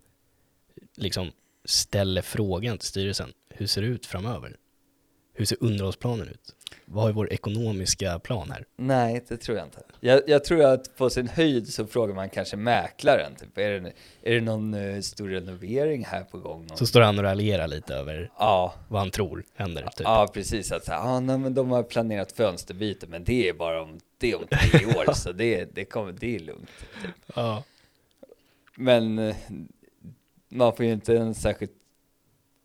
liksom 0.97 1.31
ställer 1.65 2.23
frågan 2.23 2.79
till 2.79 2.89
styrelsen. 2.89 3.33
Hur 3.49 3.67
ser 3.67 3.83
det 3.83 3.89
ut 3.89 4.07
framöver? 4.07 4.57
Hur 5.35 5.45
ser 5.45 5.59
underhållsplanen 5.61 6.29
ut? 6.29 6.55
Vad 6.87 7.09
är 7.09 7.13
vår 7.13 7.33
ekonomiska 7.33 8.19
plan 8.19 8.51
här? 8.51 8.65
Nej, 8.77 9.25
det 9.29 9.37
tror 9.37 9.59
jag 9.59 9.67
inte. 9.67 9.83
Jag, 10.01 10.23
jag 10.27 10.45
tror 10.45 10.65
att 10.65 10.97
på 10.97 11.11
sin 11.11 11.29
höjd 11.29 11.69
så 11.69 11.87
frågar 11.87 12.15
man 12.15 12.29
kanske 12.29 12.57
mäklaren, 12.57 13.35
typ, 13.35 13.59
är, 13.59 13.81
det, 13.81 13.93
är 14.23 14.35
det 14.35 14.41
någon 14.41 14.75
eh, 14.75 15.01
stor 15.01 15.29
renovering 15.29 16.05
här 16.05 16.23
på 16.23 16.39
gång? 16.39 16.67
Någon? 16.67 16.77
Så 16.77 16.87
står 16.87 17.01
han 17.01 17.19
och 17.19 17.25
raljerar 17.25 17.69
lite 17.69 17.95
över 17.95 18.31
Ja, 18.39 18.75
vad 18.89 19.01
han 19.01 19.11
tror 19.11 19.45
händer. 19.55 19.83
Typ. 19.83 20.01
Ja, 20.05 20.31
precis. 20.35 20.73
Att, 20.73 20.85
så 20.85 20.93
här, 20.93 20.99
ah, 20.99 21.21
nej, 21.21 21.39
men 21.39 21.55
de 21.55 21.71
har 21.71 21.83
planerat 21.83 22.33
fönsterbyte, 22.33 23.07
men 23.07 23.25
det 23.25 23.49
är 23.49 23.53
bara 23.53 23.83
om, 23.83 24.01
det 24.19 24.31
är 24.31 24.37
om 24.37 24.47
tre 24.47 24.87
år, 24.97 25.13
så 25.15 25.33
det, 25.33 25.65
det, 25.75 25.85
kommer, 25.85 26.13
det 26.13 26.37
är 26.37 26.41
lugnt. 26.41 26.71
Typ. 27.03 27.11
Ja. 27.35 27.63
Men 28.77 29.19
eh, 29.19 29.37
man 30.55 30.77
får 30.77 30.87
ju 30.87 30.93
inte 30.93 31.17
en 31.19 31.35
särskilt 31.35 31.73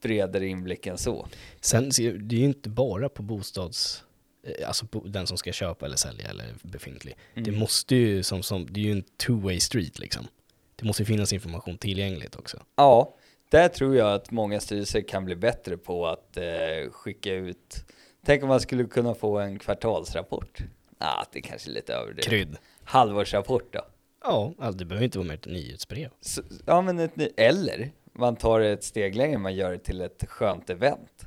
bredare 0.02 0.48
inblick 0.48 0.88
än 0.88 0.98
så. 0.98 1.28
Sen, 1.62 1.90
det 2.00 2.36
är 2.36 2.40
ju 2.40 2.46
inte 2.46 2.70
bara 2.70 3.10
på 3.10 3.24
bostads... 3.24 4.04
eh, 4.44 4.68
Alltså 4.68 4.86
den 5.06 5.28
som 5.28 5.38
ska 5.38 5.52
köpa 5.52 5.86
eller 5.86 5.96
sälja 5.98 6.30
eller 6.30 6.54
befintlig. 6.62 7.16
Det 7.34 7.40
Mm. 7.50 7.60
måste 7.60 7.96
ju 7.96 8.24
som, 8.24 8.44
som, 8.44 8.68
det 8.72 8.80
är 8.80 8.84
ju 8.84 8.92
en 8.92 9.04
two-way 9.04 9.60
street 9.60 10.00
liksom. 10.00 10.28
Det 10.76 10.86
måste 10.86 11.02
ju 11.04 11.06
finnas 11.08 11.34
information 11.34 11.78
tillgängligt 11.78 12.36
också. 12.36 12.64
Ja, 12.76 13.16
där 13.50 13.68
tror 13.68 13.96
jag 13.96 14.14
att 14.14 14.32
många 14.32 14.60
styrelser 14.60 15.02
kan 15.02 15.26
bli 15.26 15.36
bättre 15.36 15.78
på 15.78 16.08
att 16.08 16.38
eh, 16.38 16.92
skicka 16.92 17.34
ut. 17.34 17.86
Tänk 18.26 18.44
om 18.44 18.50
man 18.50 18.60
skulle 18.60 18.84
kunna 18.84 19.16
få 19.16 19.40
en 19.40 19.60
kvartalsrapport 19.60 20.60
Ah, 21.02 21.26
det 21.32 21.40
är 21.40 21.44
kanske 21.44 21.70
är 21.70 21.74
lite 21.74 21.94
överdrivet. 21.94 22.26
Krydd. 22.26 22.58
Halvårsrapport 22.84 23.74
då? 23.74 23.82
Ja, 24.24 24.54
alltså, 24.60 24.78
det 24.80 24.86
behöver 24.86 25.06
inte 25.06 25.18
vara 25.18 25.28
med 25.28 25.36
ett 25.36 25.46
nyhetsbrev. 25.46 26.10
Så, 26.22 26.42
ja, 26.66 26.82
men 26.82 27.00
ett, 27.00 27.16
ny- 27.16 27.30
eller 27.38 27.92
man 28.14 28.36
tar 28.36 28.60
det 28.60 28.70
ett 28.70 28.84
steg 28.84 29.16
längre, 29.16 29.38
man 29.38 29.56
gör 29.56 29.72
det 29.72 29.78
till 29.78 30.02
ett 30.02 30.24
skönt 30.28 30.70
event. 30.70 31.26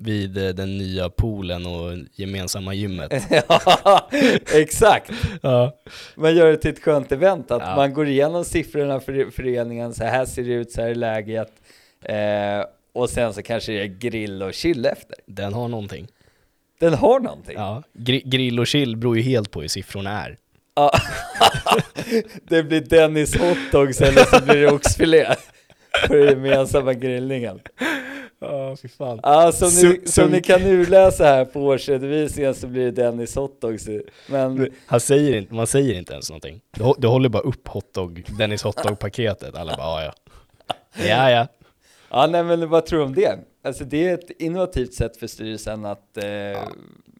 Vid 0.00 0.38
eh, 0.38 0.48
den 0.48 0.78
nya 0.78 1.08
poolen 1.10 1.66
och 1.66 1.92
gemensamma 2.14 2.74
gymmet. 2.74 3.12
ja, 3.84 4.08
exakt. 4.54 5.10
ja. 5.42 5.78
Man 6.16 6.36
gör 6.36 6.50
det 6.50 6.56
till 6.56 6.70
ett 6.70 6.82
skönt 6.82 7.12
event, 7.12 7.50
att 7.50 7.62
Ja. 7.62 7.76
man 7.76 7.94
går 7.94 8.08
igenom 8.08 8.44
siffrorna 8.44 9.00
för 9.00 9.30
föreningen, 9.30 9.94
så 9.94 10.04
här 10.04 10.24
ser 10.26 10.44
det 10.44 10.52
ut, 10.52 10.72
så 10.72 10.80
här 10.82 10.88
är 10.88 10.94
läget. 10.94 11.52
Eh, 12.02 12.64
och 12.92 13.10
sen 13.10 13.34
så 13.34 13.42
kanske 13.42 13.72
det 13.72 13.80
är 13.82 13.86
grill 13.86 14.42
och 14.42 14.54
chill 14.54 14.86
efter. 14.86 15.16
Den 15.26 15.54
har 15.54 15.68
någonting. 15.68 16.08
Den 16.80 16.94
har 16.94 17.20
någonting. 17.20 17.54
Ja. 17.56 17.82
Gri- 17.92 18.22
grill 18.28 18.60
och 18.60 18.66
chill 18.66 18.96
beror 18.96 19.16
ju 19.16 19.22
helt 19.22 19.50
på 19.50 19.60
hur 19.60 19.68
siffrorna 19.68 20.24
är. 20.24 20.36
Ja. 20.78 20.90
det 22.48 22.62
blir 22.62 22.80
Dennis 22.80 23.36
hotdogs 23.36 24.00
eller 24.00 24.24
så 24.24 24.44
blir 24.44 24.56
det 24.56 24.72
oxfilé 24.72 25.34
på 26.06 26.14
den 26.14 26.28
gemensamma 26.28 26.94
grillningen. 26.94 27.60
Ja, 28.40 28.76
fy 28.82 28.88
fan. 28.88 29.20
Ja, 29.22 29.52
som, 29.52 29.68
ni, 29.68 30.00
som 30.06 30.30
ni 30.30 30.42
kan 30.42 30.62
urläsa 30.62 31.24
här 31.24 31.44
på 31.44 31.60
årsredovisningen 31.60 32.54
så 32.54 32.66
blir 32.66 32.84
det 32.84 32.90
Dennis 32.90 33.34
hotdogs. 33.34 33.88
Men 34.26 34.70
Han 34.86 35.00
säger 35.00 35.38
inte, 35.38 35.54
man 35.54 35.66
säger 35.66 35.94
inte 35.94 36.12
ens 36.12 36.30
någonting. 36.30 36.60
Du, 36.70 36.94
du 36.98 37.08
håller 37.08 37.28
bara 37.28 37.42
upp 37.42 37.68
hotdog, 37.68 38.24
Dennis 38.38 38.62
hotdog-paketet. 38.62 39.54
Alla 39.54 39.76
bara, 39.76 40.04
ja 40.04 40.12
ja. 40.66 40.74
Ja 41.08 41.30
ja. 41.30 41.46
Ja, 42.10 42.26
nej, 42.26 42.44
men 42.44 42.68
vad 42.68 42.86
tror 42.86 42.98
du 42.98 43.04
om 43.04 43.14
det? 43.14 43.38
Alltså 43.64 43.84
det 43.84 44.08
är 44.08 44.14
ett 44.14 44.30
innovativt 44.38 44.94
sätt 44.94 45.16
för 45.16 45.26
styrelsen 45.26 45.84
att 45.84 46.16
eh, 46.16 46.62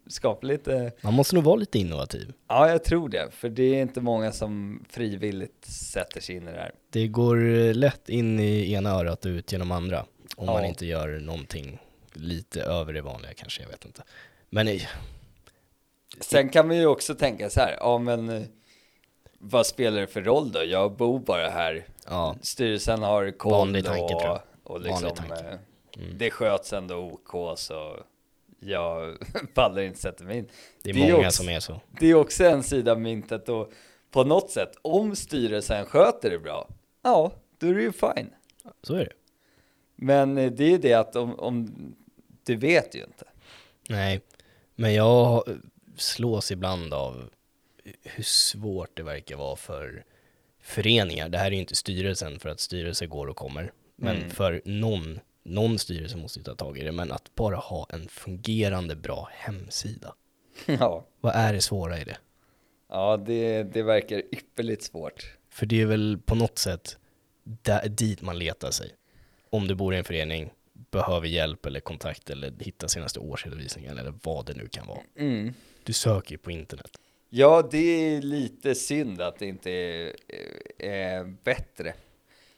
skapa 0.08 0.46
lite, 0.46 0.92
Man 1.02 1.14
måste 1.14 1.34
nog 1.34 1.44
vara 1.44 1.56
lite 1.56 1.78
innovativ. 1.78 2.32
ja 2.48 2.68
jag 2.70 2.84
tror 2.84 3.08
det, 3.08 3.30
för 3.30 3.48
det 3.48 3.62
är 3.62 3.82
inte 3.82 4.00
många 4.00 4.32
som 4.32 4.84
frivilligt 4.90 5.64
sätter 5.64 6.20
sig 6.20 6.36
in 6.36 6.42
i 6.48 6.52
det 6.52 6.58
här. 6.58 6.72
Det 6.90 7.08
går 7.08 7.48
eh, 7.50 7.74
lätt 7.74 8.08
in 8.08 8.40
i 8.40 8.72
ena 8.72 8.90
örat 8.90 9.24
och 9.24 9.28
ut 9.28 9.52
genom 9.52 9.70
andra. 9.72 10.00
Om 10.36 10.46
Ja. 10.46 10.52
man 10.52 10.64
inte 10.64 10.86
gör 10.86 11.08
någonting 11.20 11.78
lite 12.12 12.62
över 12.62 12.92
det 12.92 13.00
vanliga 13.02 13.32
kanske, 13.34 13.62
jag 13.62 13.68
vet 13.68 13.84
inte. 13.84 14.02
Men 14.50 14.66
nej, 14.66 14.88
Sen 16.20 16.48
kan 16.48 16.66
man 16.66 16.76
ju 16.76 16.86
också 16.86 17.14
tänka 17.14 17.50
så 17.50 17.60
här, 17.60 17.76
ja 17.80 17.98
men 17.98 18.28
eh, 18.28 18.42
vad 19.38 19.66
spelar 19.66 20.00
det 20.00 20.06
för 20.06 20.22
roll 20.22 20.52
då? 20.52 20.64
Jag 20.64 20.96
bor 20.96 21.18
bara 21.20 21.48
här, 21.50 21.86
ja, 22.06 22.36
styrelsen 22.42 23.02
har 23.02 23.30
koll 23.30 23.52
Vanlig 23.52 23.84
tanke, 23.84 24.14
och, 24.14 24.38
och 24.62 24.80
liksom, 24.80 25.08
eh, 25.30 25.54
Mm. 25.96 26.18
det 26.18 26.30
sköts 26.30 26.72
ändå 26.72 26.96
OK 26.96 27.58
så 27.58 27.96
jag 28.60 29.16
pallar 29.54 29.82
inte 29.82 29.98
sätta 29.98 30.24
mig 30.24 30.38
in. 30.38 30.48
det 30.82 30.90
är 30.90 30.94
det 30.94 31.00
är 31.08 31.12
många 31.12 31.26
också- 31.26 31.42
som 31.42 31.48
är 31.48 31.60
så. 31.60 31.80
det 32.00 32.06
är 32.06 32.14
också 32.14 32.44
en 32.44 32.62
sida 32.62 32.92
av 32.92 33.00
myntet 33.00 33.48
och 33.48 33.72
på 34.10 34.24
något 34.24 34.50
sätt, 34.50 34.72
om 34.82 35.16
styrelsen 35.16 35.86
sköter 35.86 36.30
det 36.30 36.38
bra, 36.38 36.68
ja, 37.02 37.32
då 37.58 37.66
är 37.66 37.74
det 37.74 37.82
ju 37.82 37.92
fine. 37.92 38.30
Så 38.82 38.94
är 38.94 39.04
det. 39.04 39.12
Men 39.96 40.38
eh, 40.38 40.52
det 40.52 40.64
är 40.64 40.70
ju 40.70 40.78
det 40.78 40.94
att 40.94 41.16
om, 41.16 41.38
om 41.40 41.74
du 42.44 42.56
vet 42.56 42.94
ju 42.94 43.04
inte. 43.04 43.24
Nej, 43.88 44.20
men 44.74 44.94
jag 44.94 45.44
slås 45.96 46.50
ibland 46.52 46.94
av 46.94 47.30
hur 48.02 48.24
svårt 48.24 48.90
det 48.96 49.02
verkar 49.02 49.36
vara 49.36 49.56
för 49.56 50.04
föreningar. 50.60 51.28
Det 51.28 51.38
här 51.38 51.46
är 51.46 51.50
ju 51.50 51.58
inte 51.60 51.74
styrelsen 51.74 52.38
för 52.38 52.48
att 52.48 52.60
styrelser 52.60 53.06
går 53.06 53.26
och 53.26 53.36
kommer. 53.36 53.72
Men 53.96 54.16
Mm. 54.16 54.30
för 54.30 54.62
någon, 54.64 55.20
någon 55.48 55.78
styrelse 55.78 56.16
måste 56.16 56.38
ju 56.38 56.42
ta 56.44 56.54
tag 56.54 56.78
i 56.78 56.84
det. 56.84 56.92
Men 56.92 57.12
att 57.12 57.34
bara 57.34 57.56
ha 57.56 57.86
en 57.90 58.08
fungerande 58.08 58.96
bra 58.96 59.28
hemsida. 59.32 60.14
ja, 60.66 61.06
Vad 61.20 61.34
är 61.34 61.52
det 61.52 61.60
svåra 61.60 62.00
i 62.00 62.04
det? 62.04 62.16
ja 62.88 63.16
det, 63.16 63.62
det 63.62 63.82
verkar 63.82 64.18
ypperligt 64.18 64.82
svårt. 64.82 65.36
För 65.50 65.66
det 65.66 65.80
är 65.80 65.86
väl 65.86 66.18
på 66.26 66.34
något 66.34 66.58
sätt 66.58 66.96
där, 67.44 67.88
dit 67.88 68.22
man 68.22 68.38
letar 68.38 68.70
sig. 68.70 68.90
Om 69.50 69.68
du 69.68 69.74
bor 69.74 69.94
i 69.94 69.98
en 69.98 70.04
förening, 70.04 70.50
behöver 70.90 71.26
hjälp 71.26 71.66
eller 71.66 71.80
kontakt 71.80 72.30
eller 72.30 72.52
hitta 72.60 72.88
senaste 72.88 73.20
årsredovisningen 73.20 73.98
eller 73.98 74.14
vad 74.22 74.46
det 74.46 74.54
nu 74.54 74.68
kan 74.68 74.86
vara. 74.86 75.00
Mm. 75.18 75.54
Du 75.84 75.92
söker 75.92 76.32
ju 76.32 76.38
på 76.38 76.50
internet. 76.50 76.90
Ja, 77.30 77.68
det 77.70 77.78
är 77.78 78.22
lite 78.22 78.74
synd 78.74 79.20
att 79.20 79.38
det 79.38 79.46
inte 79.46 79.70
är, 79.70 80.12
är 80.78 81.24
bättre. 81.44 81.94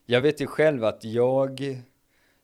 Jag 0.06 0.20
vet 0.20 0.40
ju 0.40 0.46
själv 0.46 0.84
att 0.84 1.04
jag, 1.04 1.80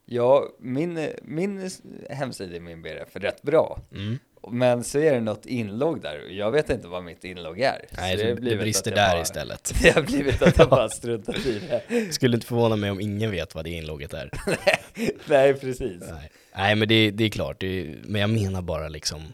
jag 0.06 0.48
min, 0.58 1.08
min 1.22 1.70
hemsida 2.10 2.56
i 2.56 2.60
min 2.60 2.82
BRF 2.82 3.16
är 3.16 3.20
rätt 3.20 3.42
bra. 3.42 3.80
Mm. 3.94 4.18
Men 4.50 4.84
så 4.84 4.98
är 4.98 5.14
det 5.14 5.20
något 5.20 5.46
inlogg 5.46 6.02
där 6.02 6.24
och 6.24 6.32
jag 6.32 6.50
vet 6.50 6.70
inte 6.70 6.88
vad 6.88 7.04
mitt 7.04 7.24
inlogg 7.24 7.60
är. 7.60 7.86
Nej, 7.96 8.18
så 8.18 8.24
det, 8.24 8.34
det 8.34 8.56
brister 8.56 8.90
där 8.90 9.10
bara, 9.10 9.22
istället. 9.22 9.72
Det 9.82 9.90
har 9.90 10.02
blivit 10.02 10.42
att 10.42 10.58
jag 10.58 10.68
bara 10.68 10.88
struntat 10.88 11.46
i 11.46 11.58
det. 11.58 12.12
Skulle 12.12 12.36
inte 12.36 12.46
förvåna 12.46 12.76
mig 12.76 12.90
om 12.90 13.00
ingen 13.00 13.30
vet 13.30 13.54
vad 13.54 13.64
det 13.64 13.70
inlogget 13.70 14.14
är. 14.14 14.30
Nej, 15.28 15.54
precis. 15.54 16.02
Nej, 16.10 16.30
Nej 16.56 16.74
men 16.74 16.88
det, 16.88 17.10
det 17.10 17.24
är 17.24 17.28
klart, 17.28 17.60
det 17.60 17.66
är, 17.66 17.98
men 18.04 18.20
jag 18.20 18.30
menar 18.30 18.62
bara 18.62 18.88
liksom, 18.88 19.32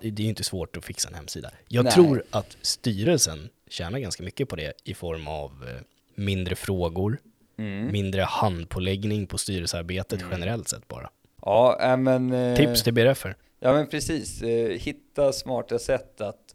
det 0.00 0.06
är 0.06 0.20
ju 0.20 0.28
inte 0.28 0.44
svårt 0.44 0.76
att 0.76 0.84
fixa 0.84 1.08
en 1.08 1.14
hemsida. 1.14 1.50
Jag 1.68 1.84
Nej. 1.84 1.92
tror 1.92 2.24
att 2.30 2.56
styrelsen 2.62 3.48
tjänar 3.68 3.98
ganska 3.98 4.22
mycket 4.22 4.48
på 4.48 4.56
det 4.56 4.72
i 4.84 4.94
form 4.94 5.28
av 5.28 5.50
eh, 5.68 5.82
mindre 6.14 6.54
frågor, 6.54 7.18
Mm. 7.58 7.92
mindre 7.92 8.22
handpåläggning 8.22 9.26
på 9.26 9.38
styrelsearbetet 9.38 10.24
generellt 10.30 10.68
sett 10.68 10.88
bara. 10.88 11.10
Ja, 11.42 11.78
äh, 11.80 11.96
men... 11.96 12.32
eh, 12.32 12.56
Tips 12.56 12.82
till 12.82 12.94
BRFer. 12.94 13.36
Ja, 13.60 13.72
men 13.72 13.86
precis. 13.86 14.42
Eh, 14.42 14.68
Hitta 14.70 15.32
smarta 15.32 15.78
sätt 15.78 16.20
att 16.20 16.54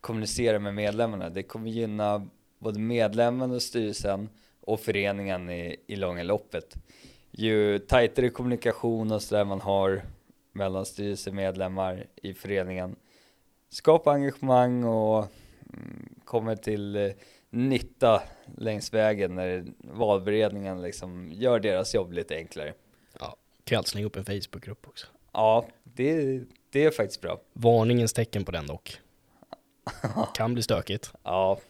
kommunicera 0.00 0.58
med 0.58 0.74
medlemmarna. 0.74 1.30
Det 1.30 1.42
kommer 1.42 1.70
gynna 1.70 2.28
både 2.58 2.78
medlemmen 2.78 3.50
och 3.50 3.62
styrelsen 3.62 4.28
och 4.60 4.80
föreningen 4.80 5.50
i, 5.50 5.76
i 5.86 5.96
långa 5.96 6.22
loppet. 6.22 6.76
Ju 7.30 7.78
tajtare 7.78 8.28
kommunikation 8.28 9.12
och 9.12 9.22
sådär 9.22 9.44
man 9.44 9.60
har 9.60 10.02
mellan 10.52 10.86
styrelsemedlemmar 10.86 12.06
i 12.22 12.34
föreningen 12.34 12.96
skapa 13.68 14.12
engagemang 14.12 14.84
och 14.84 15.26
mm, 15.72 16.08
kommer 16.24 16.56
till 16.56 16.96
eh, 16.96 17.10
nytta 17.50 18.22
längs 18.56 18.94
vägen 18.94 19.34
när 19.34 19.66
valberedningen 19.78 20.82
liksom 20.82 21.32
gör 21.32 21.60
deras 21.60 21.94
jobb 21.94 22.12
lite 22.12 22.36
enklare. 22.36 22.74
Ja, 23.20 23.36
kan 23.64 23.78
alltid 23.78 23.88
slänga 23.90 24.06
upp 24.06 24.16
en 24.16 24.24
Facebookgrupp 24.24 24.88
också. 24.88 25.06
Ja, 25.32 25.66
det, 25.84 26.40
det 26.70 26.84
är 26.84 26.90
faktiskt 26.90 27.20
bra. 27.20 27.40
Varningens 27.52 28.12
tecken 28.12 28.44
på 28.44 28.52
den 28.52 28.66
dock. 28.66 29.00
Kan 30.34 30.54
bli 30.54 30.62
stökigt, 30.62 31.12
Ja, 31.22 31.60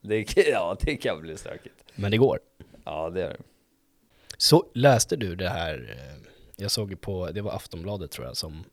det, 0.00 0.24
kan- 0.24 0.44
ja, 0.46 0.76
det 0.80 0.96
kan 0.96 1.20
bli 1.20 1.36
stökigt. 1.36 1.74
men 1.94 2.10
det 2.10 2.16
går. 2.16 2.38
Ja, 2.84 3.10
det 3.10 3.22
är 3.22 3.28
det. 3.28 3.36
Så 4.38 4.66
läste 4.74 5.16
du 5.16 5.36
det 5.36 5.48
här, 5.48 5.96
eh, 5.98 6.28
jag 6.56 6.70
såg 6.70 7.00
på, 7.00 7.30
det 7.30 7.40
var 7.40 7.52
Aftonbladet 7.52 8.10
tror 8.10 8.26
jag 8.26 8.36
som 8.36 8.64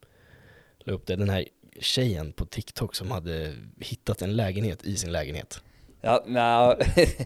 la 0.80 0.94
upp 0.94 1.06
det, 1.06 1.16
den 1.16 1.30
här 1.30 1.46
tjejen 1.80 2.34
på 2.34 2.46
TikTok 2.46 2.96
som 2.96 3.12
hade 3.12 3.56
hittat 3.80 4.22
en 4.22 4.36
lägenhet 4.36 4.84
i 4.86 4.98
sin 4.98 5.12
lägenhet. 5.12 5.64
Ja, 6.02 6.24
nej, 6.28 6.78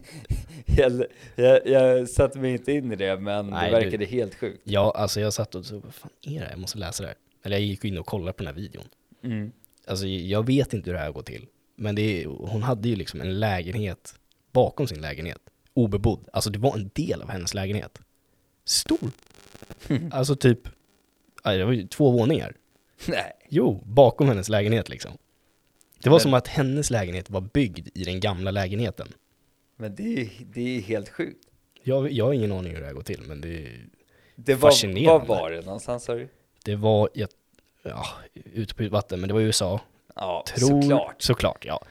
jag, 0.66 1.04
jag, 1.36 1.66
jag 1.66 2.08
satte 2.08 2.38
mig 2.38 2.52
inte 2.52 2.72
in 2.72 2.92
i 2.92 2.96
det, 2.96 3.16
men 3.20 3.46
Nej, 3.46 3.70
det 3.70 3.78
du- 3.78 3.84
verkade 3.84 4.04
helt 4.04 4.34
sjukt. 4.34 4.60
Ja, 4.64 4.92
alltså 4.96 5.20
jag 5.20 5.32
satt 5.32 5.54
och 5.54 5.64
så, 5.66 5.78
vad 5.78 5.94
fan 5.94 6.10
är 6.22 6.30
det 6.32 6.38
här? 6.44 6.50
Jag 6.50 6.58
måste 6.58 6.78
läsa 6.78 7.02
det 7.02 7.06
här. 7.08 7.16
Eller 7.44 7.56
jag 7.56 7.66
gick 7.66 7.84
in 7.84 7.98
och 7.98 8.06
kollade 8.06 8.32
på 8.32 8.44
den 8.44 8.54
här 8.54 8.62
videon. 8.62 8.84
Mm. 9.22 9.52
Alltså 9.86 10.06
jag 10.06 10.46
vet 10.46 10.72
inte 10.72 10.90
hur 10.90 10.94
det 10.94 11.02
här 11.02 11.10
går 11.12 11.22
till. 11.22 11.46
Men 11.76 11.94
det 11.94 12.22
är, 12.22 12.26
hon 12.26 12.62
hade 12.62 12.88
ju 12.88 12.96
liksom 12.96 13.20
en 13.20 13.40
lägenhet 13.40 14.14
bakom 14.52 14.86
sin 14.86 15.00
lägenhet. 15.00 15.38
Obebodd. 15.74 16.28
Alltså 16.32 16.50
det 16.50 16.58
var 16.58 16.74
en 16.76 16.90
del 16.94 17.22
av 17.22 17.30
hennes 17.30 17.54
lägenhet. 17.54 17.98
Stor. 18.64 19.10
Alltså 20.10 20.36
typ, 20.36 20.60
det 21.44 21.64
var 21.64 21.72
ju 21.72 21.86
två 21.86 22.10
våningar. 22.10 22.56
Nej, 23.08 23.32
Jo, 23.48 23.82
bakom 23.86 24.28
hennes 24.28 24.48
lägenhet 24.48 24.88
liksom. 24.88 25.12
Det 26.06 26.10
var 26.10 26.16
Men- 26.16 26.20
som 26.22 26.34
att 26.34 26.48
hennes 26.48 26.90
lägenhet 26.90 27.30
var 27.30 27.40
byggd 27.40 27.88
i 27.94 28.04
den 28.04 28.20
gamla 28.20 28.50
lägenheten. 28.50 29.08
men 29.76 29.94
det 29.94 30.20
är, 30.20 30.28
det 30.54 30.76
är 30.76 30.80
helt 30.80 31.08
sjukt. 31.08 31.44
Jag, 31.82 32.12
jag 32.12 32.24
har 32.24 32.32
ingen 32.32 32.52
aning 32.52 32.72
hur 32.72 32.80
det 32.80 32.86
här 32.86 32.92
går 32.92 33.02
till, 33.02 33.20
men 33.26 33.40
det, 33.40 33.68
Det 34.36 34.54
var, 34.54 34.70
Fascinerande. 34.70 35.26
var 35.26 35.40
var 35.40 35.50
det 35.50 35.60
någonstans 35.60 36.04
sa 36.04 36.14
du? 36.14 36.28
det 36.64 36.76
var, 36.76 37.08
ja, 37.14 37.28
ute 38.34 38.74
på 38.74 38.88
vatten, 38.88 39.20
men 39.20 39.28
det 39.28 39.34
var 39.34 39.40
i 39.40 39.44
USA. 39.44 39.80
Ja, 40.14 40.44
Tror, 40.56 40.82
såklart. 40.82 41.22
Såklart, 41.22 41.64
ja. 41.64 41.84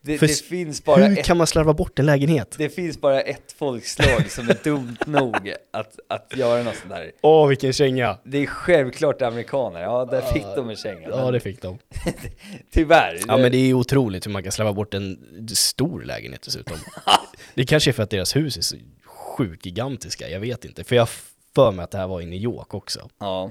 Det, 0.00 0.16
det 0.16 0.42
finns 0.42 0.84
bara 0.84 1.04
Hur 1.04 1.18
ett, 1.18 1.24
kan 1.24 1.36
man 1.36 1.46
slarva 1.46 1.74
bort 1.74 1.98
en 1.98 2.06
lägenhet? 2.06 2.54
det 2.58 2.68
finns 2.68 3.00
bara 3.00 3.20
ett 3.20 3.52
folkslag 3.52 4.30
som 4.30 4.48
är 4.48 4.64
dumt 4.64 4.96
nog 5.06 5.54
att, 5.70 5.98
att 6.08 6.36
göra 6.36 6.62
något 6.62 6.76
sånt 6.76 6.90
där. 6.90 7.12
Åh, 7.20 7.48
vilken 7.48 7.72
känga! 7.72 8.18
Det 8.24 8.38
är 8.38 8.46
självklart 8.46 9.22
amerikaner, 9.22 9.80
ja 9.80 10.04
där 10.04 10.20
fick 10.20 10.44
de 10.56 10.70
en 10.70 10.76
känga. 10.76 11.08
Ja, 11.08 11.30
det 11.30 11.40
fick 11.40 11.62
de. 11.62 11.78
Tyvärr. 12.70 13.20
Ja, 13.28 13.36
men 13.36 13.52
det 13.52 13.58
är 13.58 13.74
otroligt 13.74 14.26
hur 14.26 14.30
man 14.30 14.42
kan 14.42 14.52
slarva 14.52 14.72
bort 14.72 14.94
en 14.94 15.18
stor 15.52 16.02
lägenhet 16.02 16.42
dessutom. 16.42 16.76
det 17.54 17.64
kanske 17.64 17.90
är 17.90 17.92
för 17.92 18.02
att 18.02 18.10
deras 18.10 18.36
hus 18.36 18.56
är 18.56 18.62
så 18.62 18.76
sjukt 19.04 19.66
gigantiska, 19.66 20.28
jag 20.28 20.40
vet 20.40 20.64
inte. 20.64 20.84
För 20.84 20.96
jag 20.96 21.08
för 21.54 21.72
mig 21.72 21.84
att 21.84 21.90
det 21.90 21.98
här 21.98 22.06
var 22.06 22.20
i 22.20 22.26
New 22.26 22.40
York 22.40 22.74
också. 22.74 23.08
Ja, 23.18 23.50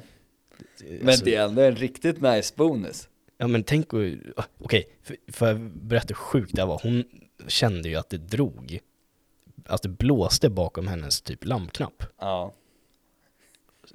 men 1.00 1.10
Alltså, 1.10 1.26
det 1.26 1.36
är 1.36 1.44
ändå 1.44 1.62
en 1.62 1.76
riktigt 1.76 2.22
nice 2.22 2.54
bonus. 2.58 3.08
Ja 3.38 3.48
men 3.48 3.64
tänk 3.64 3.94
och, 3.94 4.02
okej, 4.58 4.98
för, 5.02 5.18
för 5.28 5.48
jag 5.48 5.60
berätta 5.60 6.08
hur 6.08 6.16
sjukt 6.16 6.56
det 6.56 6.62
här 6.62 6.68
var. 6.68 6.80
Hon 6.84 7.04
kände 7.48 7.90
ju 7.90 7.96
att 7.96 8.10
det 8.10 8.18
drog, 8.18 8.80
att 9.66 9.82
det 9.82 9.90
blåste 9.90 10.50
bakom 10.50 10.88
hennes 10.88 11.22
typ 11.22 11.46
lampknapp. 11.46 12.04
Ja. 12.20 12.54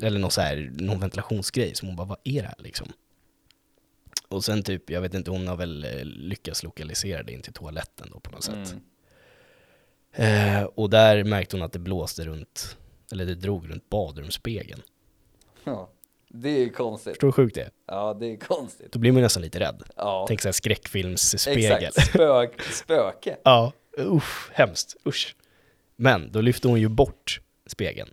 Eller 0.00 0.18
någon 0.18 0.30
så 0.30 0.40
här, 0.40 0.70
någon 0.74 1.00
ventilationsgrej, 1.00 1.74
som 1.74 1.88
hon 1.88 1.96
bara, 1.96 2.06
vad 2.06 2.18
är 2.24 2.42
det 2.42 2.48
här 2.48 2.58
liksom? 2.58 2.92
Och 4.28 4.44
sen 4.44 4.62
typ, 4.62 4.90
jag 4.90 5.00
vet 5.00 5.14
inte, 5.14 5.30
hon 5.30 5.48
har 5.48 5.56
väl 5.56 5.84
eh, 5.84 6.04
lyckats 6.04 6.62
lokalisera 6.62 7.22
det 7.22 7.32
in 7.32 7.42
till 7.42 7.52
toaletten 7.52 8.08
då 8.12 8.20
på 8.20 8.30
något 8.30 8.44
sätt. 8.44 8.74
Mm. 10.14 10.58
Eh, 10.58 10.64
och 10.64 10.90
där 10.90 11.24
märkte 11.24 11.56
hon 11.56 11.64
att 11.64 11.72
det 11.72 11.78
blåste 11.78 12.24
runt, 12.24 12.78
eller 13.12 13.26
det 13.26 13.34
drog 13.34 13.70
runt 13.70 13.90
badrumsspegeln. 13.90 14.82
ja. 15.64 15.90
Det 16.34 16.48
är 16.64 16.68
konstigt. 16.68 17.12
Förstår 17.12 17.26
du 17.26 17.30
hur 17.30 17.32
sjukt 17.32 17.54
det 17.54 17.60
är? 17.62 17.70
Ja, 17.86 18.14
det 18.20 18.26
är 18.32 18.36
konstigt. 18.36 18.92
Då 18.92 18.98
blir 18.98 19.12
man 19.12 19.22
nästan 19.22 19.42
lite 19.42 19.60
rädd. 19.60 19.82
Ja. 19.96 20.24
Tänk 20.28 20.40
såhär 20.40 20.52
skräckfilmsspegel. 20.52 21.82
Exakt. 21.82 22.08
Spök, 22.08 22.62
spöke. 22.62 23.36
Ja, 23.44 23.72
usch, 23.98 24.50
hemskt, 24.52 24.96
usch. 25.06 25.36
Men 25.96 26.32
då 26.32 26.40
lyfte 26.40 26.68
hon 26.68 26.80
ju 26.80 26.88
bort 26.88 27.40
spegeln 27.66 28.10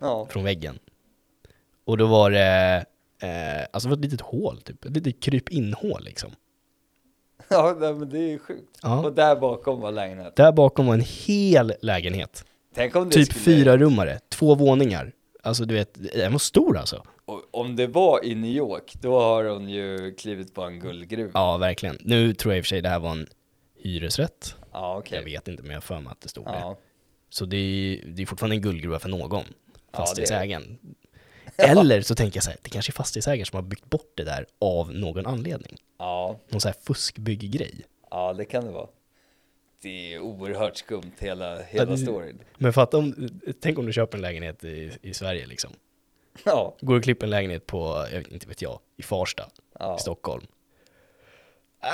Ja. 0.00 0.26
från 0.30 0.44
väggen. 0.44 0.78
Och 1.84 1.98
då 1.98 2.06
var 2.06 2.30
det, 2.30 2.84
eh, 3.22 3.66
alltså 3.72 3.88
det 3.88 3.90
var 3.90 3.96
ett 3.98 4.04
litet 4.10 4.20
hål 4.20 4.60
typ, 4.62 4.84
ett 4.84 4.90
litet 4.90 5.22
kryp-in-hål 5.22 6.02
liksom. 6.04 6.30
Ja, 7.48 7.76
men 7.78 8.08
det 8.08 8.18
är 8.32 8.38
sjukt. 8.38 8.78
Ja. 8.82 9.04
Och 9.04 9.12
där 9.12 9.36
bakom 9.36 9.80
var 9.80 9.92
lägenheten. 9.92 10.32
Där 10.36 10.52
bakom 10.52 10.86
var 10.86 10.94
en 10.94 11.04
hel 11.06 11.72
lägenhet. 11.82 12.44
Tänk 12.74 12.96
om 12.96 13.08
det 13.08 13.14
Typ 13.14 13.30
skulle, 13.32 13.44
fyra 13.44 13.76
rummare, 13.76 14.18
två 14.28 14.54
våningar. 14.54 15.12
Alltså 15.42 15.64
du 15.64 15.74
vet, 15.74 16.12
den 16.14 16.32
var 16.32 16.38
stor 16.38 16.78
alltså. 16.78 17.04
Om 17.54 17.76
det 17.76 17.86
var 17.86 18.24
i 18.24 18.34
New 18.34 18.50
York, 18.50 18.94
då 19.00 19.20
har 19.20 19.44
hon 19.44 19.68
ju 19.68 20.14
klivit 20.14 20.54
på 20.54 20.62
en 20.62 20.80
guldgruva. 20.80 21.30
Ja, 21.34 21.56
verkligen. 21.56 21.98
Nu 22.00 22.34
tror 22.34 22.54
jag 22.54 22.58
i 22.58 22.60
och 22.60 22.64
för 22.64 22.68
sig 22.68 22.82
det 22.82 22.88
här 22.88 22.98
var 22.98 23.10
en 23.12 23.26
hyresrätt. 23.76 24.56
Ja, 24.72 24.96
okej. 24.98 25.18
Jag 25.18 25.24
vet 25.24 25.48
inte, 25.48 25.62
men 25.62 25.70
jag 25.70 25.76
har 25.76 25.80
för 25.80 26.00
mig 26.00 26.10
att 26.10 26.20
det 26.20 26.28
stod 26.28 26.44
det. 26.44 26.50
Ja. 26.60 26.78
Så 27.28 27.44
det 27.46 27.56
är, 27.56 28.06
det 28.06 28.22
är 28.22 28.26
fortfarande 28.26 28.56
en 28.56 28.62
guldgruva 28.62 28.98
för 28.98 29.08
någon, 29.08 29.44
det 29.44 29.96
fastighetsägaren. 29.96 30.78
Eller 31.56 32.00
så 32.00 32.14
tänker 32.14 32.36
jag 32.36 32.44
så 32.44 32.50
här, 32.50 32.58
det 32.62 32.70
kanske 32.70 32.90
är 32.90 32.94
fastighetsägaren 32.94 33.46
som 33.46 33.56
har 33.56 33.62
byggt 33.62 33.90
bort 33.90 34.12
det 34.16 34.24
där 34.24 34.46
av 34.58 34.94
någon 34.94 35.26
anledning. 35.26 35.76
ja, 35.98 36.38
Någon 36.48 36.60
så 36.60 36.68
här 36.68 36.76
fuskbygggrej. 36.86 37.80
ja, 38.10 38.32
det 38.32 38.44
kan 38.44 38.64
det 38.64 38.70
vara. 38.70 38.88
Det 39.82 40.14
är 40.14 40.18
oerhört 40.20 40.76
skumt 40.76 41.12
hela, 41.18 41.56
Ja, 41.56 41.62
hela 41.68 41.84
det- 41.90 41.98
storyn. 41.98 42.38
Men 42.58 42.72
fatta 42.72 42.98
om, 42.98 43.28
tänk 43.60 43.78
om 43.78 43.86
du 43.86 43.92
köper 43.92 44.18
en 44.18 44.22
lägenhet 44.22 44.64
i, 44.64 44.92
i 45.02 45.14
Sverige 45.14 45.46
liksom. 45.46 45.70
Ja, 46.44 46.76
Går 46.80 46.96
och 46.96 47.02
klipper 47.04 47.26
en 47.26 47.30
lägenhet 47.30 47.66
på, 47.66 48.06
jag 48.12 48.18
vet 48.18 48.32
inte 48.32 48.48
vet 48.48 48.62
jag, 48.62 48.80
i 48.96 49.02
Farsta, 49.02 49.48
ja. 49.78 49.96
i 49.96 50.00
Stockholm. 50.00 50.46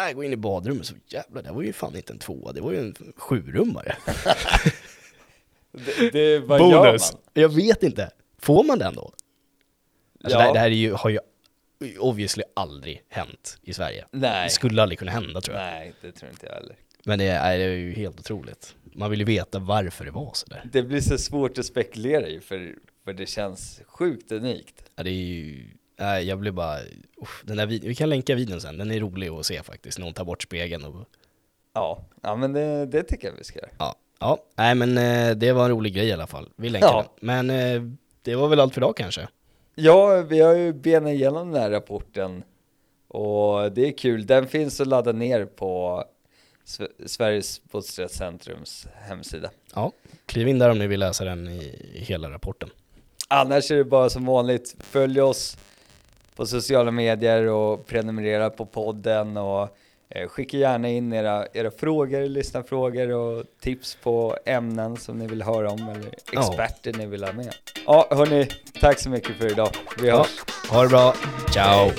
Äh, 0.09 0.13
gå 0.15 0.25
in 0.25 0.33
i 0.33 0.37
badrummet, 0.37 0.87
så 0.87 0.95
jävlar, 1.07 1.43
det 1.43 1.53
var 1.53 1.63
ju 1.63 1.73
fan 1.73 1.97
inte 1.97 2.13
en 2.13 2.19
tvåa, 2.19 2.53
det 2.53 2.61
var 2.61 2.73
ju 2.73 2.79
en 2.79 2.95
sjurummare. 3.17 3.97
Det, 5.73 6.11
det, 6.11 6.39
vad 6.39 6.61
gör 6.71 6.85
Bonus! 6.87 7.13
man? 7.13 7.21
Jag 7.35 7.49
vet 7.49 7.83
inte. 7.83 8.11
Får 8.39 8.65
man 8.65 8.79
den 8.79 8.95
då? 8.95 9.03
Alltså 10.25 10.39
Ja. 10.39 10.39
det, 10.39 10.43
här, 10.45 10.53
det 10.53 10.59
här 10.59 10.67
är 10.67 10.71
ju, 10.75 10.93
har 10.93 11.11
ju 11.11 11.19
obviously 11.99 12.43
aldrig 12.55 13.03
hänt 13.09 13.59
i 13.63 13.73
Sverige. 13.75 14.05
Nej, 14.11 14.45
Det 14.45 14.51
skulle 14.51 14.83
aldrig 14.83 14.99
kunna 14.99 15.11
hända 15.11 15.41
tror 15.41 15.57
jag. 15.57 15.65
nej, 15.67 15.93
det 16.01 16.13
tror 16.13 16.31
inte 16.31 16.47
jag 16.47 16.55
heller. 16.55 16.77
Men 17.05 17.19
det 17.19 17.25
är, 17.25 17.59
det 17.59 17.65
är 17.65 17.69
ju 17.69 17.93
helt 17.93 18.21
otroligt. 18.21 18.75
Man 18.93 19.11
vill 19.11 19.19
ju 19.19 19.25
veta 19.25 19.59
varför 19.59 20.05
det 20.05 20.11
var 20.11 20.31
sådär. 20.35 20.63
Det 20.73 20.83
blir 20.83 21.01
så 21.01 21.19
svårt 21.19 21.59
att 21.59 21.67
spekulera 21.67 22.29
i, 22.29 22.41
för, 22.41 22.75
för 23.09 23.13
det 23.13 23.27
känns 23.27 23.81
sjukt 23.87 24.33
unikt. 24.33 24.83
Ja, 24.97 25.03
det 25.03 25.11
är 25.11 25.15
ju, 25.15 25.65
nej, 25.99 26.25
jag 26.25 26.39
blir 26.39 26.53
bara, 26.53 26.79
usch, 27.23 27.43
den 27.45 27.57
där 27.57 27.67
vid- 27.67 27.85
vi 27.85 27.95
kan 27.95 28.09
länka 28.09 28.35
videon 28.35 28.61
sen, 28.61 28.79
den 28.79 28.91
är 28.91 29.01
rolig 29.01 29.29
att 29.29 29.47
se 29.47 29.63
faktiskt, 29.63 29.99
någon 29.99 30.13
tar 30.13 30.25
bort 30.25 30.43
spegeln 30.43 30.85
och 30.85 31.05
Ja, 31.75 32.05
ja 32.23 32.37
men 32.37 32.53
det, 32.53 32.87
det 32.87 33.03
tycker 33.03 33.29
jag 33.29 33.35
vi 33.35 33.45
ska 33.45 33.59
göra. 33.59 33.71
ja, 33.79 33.95
ja, 34.21 34.39
nej 34.57 34.75
men 34.75 34.99
eh, 34.99 35.37
det 35.37 35.53
var 35.53 35.65
en 35.65 35.71
rolig 35.71 35.95
grej 35.95 36.07
i 36.07 36.13
alla 36.13 36.27
fall. 36.27 36.49
Vi 36.57 36.69
länkar 36.69 36.89
Ja. 36.89 37.05
den. 37.21 37.27
Men 37.47 37.51
eh, 37.51 37.83
det 38.23 38.35
var 38.35 38.49
väl 38.49 38.61
allt 38.61 38.75
för 38.75 38.81
idag 38.81 38.97
kanske? 38.97 39.29
Ja, 39.75 40.23
vi 40.23 40.41
har 40.41 40.55
ju 40.55 40.73
benat 40.73 41.13
igenom 41.13 41.53
den 41.53 41.63
här 41.63 41.71
rapporten 41.71 42.43
och 43.09 43.73
det 43.73 43.89
är 43.89 43.99
kul. 43.99 44.27
Den 44.27 44.47
finns 44.49 44.81
att 44.81 44.87
ladda 44.87 45.13
ner 45.13 45.45
på 45.47 46.05
Sve- 46.67 47.07
Sveriges 47.07 47.63
bostadscentrums 47.65 48.87
hemsida. 48.95 49.51
Ja, 49.75 49.93
kliv 50.27 50.49
in 50.49 50.59
där 50.59 50.71
om 50.71 50.79
ni 50.79 50.87
vill 50.87 51.01
läsa 51.01 51.25
den 51.25 51.49
i 51.49 51.77
hela 51.95 52.31
rapporten. 52.31 52.71
Annars 53.29 53.71
är 53.71 53.77
det 53.77 53.85
bara 53.85 54.11
som 54.11 54.27
vanligt, 54.27 54.75
följ 54.81 55.21
oss 55.21 55.57
på 56.37 56.47
sociala 56.47 56.91
medier 56.91 57.47
och 57.47 57.87
prenumerera 57.87 58.51
på 58.51 58.67
podden 58.67 59.37
och 59.37 59.69
eh, 60.09 60.29
skicka 60.29 60.57
gärna 60.57 60.89
in 60.89 61.13
era, 61.13 61.47
era 61.53 61.71
frågor, 61.71 62.29
lyssnarfrågor 62.29 63.11
och 63.11 63.45
tips 63.61 63.97
på 64.03 64.37
ämnen 64.45 64.97
som 64.97 65.19
ni 65.19 65.27
vill 65.27 65.43
höra 65.43 65.71
om 65.71 65.89
eller 65.89 66.11
Ja. 66.33 66.41
experter 66.41 66.93
ni 66.99 67.07
vill 67.07 67.25
ha 67.25 67.33
med. 67.33 67.55
Ja, 67.87 68.09
hörni, 68.11 68.49
tack 68.81 68.99
så 68.99 69.11
mycket 69.11 69.37
för 69.37 69.51
idag. 69.51 69.69
Vi 70.03 70.09
Ja, 70.09 70.17
hörs. 70.19 70.71
ha 70.71 70.83
det 70.83 70.89
bra, 70.89 71.15
ciao! 71.53 71.65
Hej. 71.89 71.93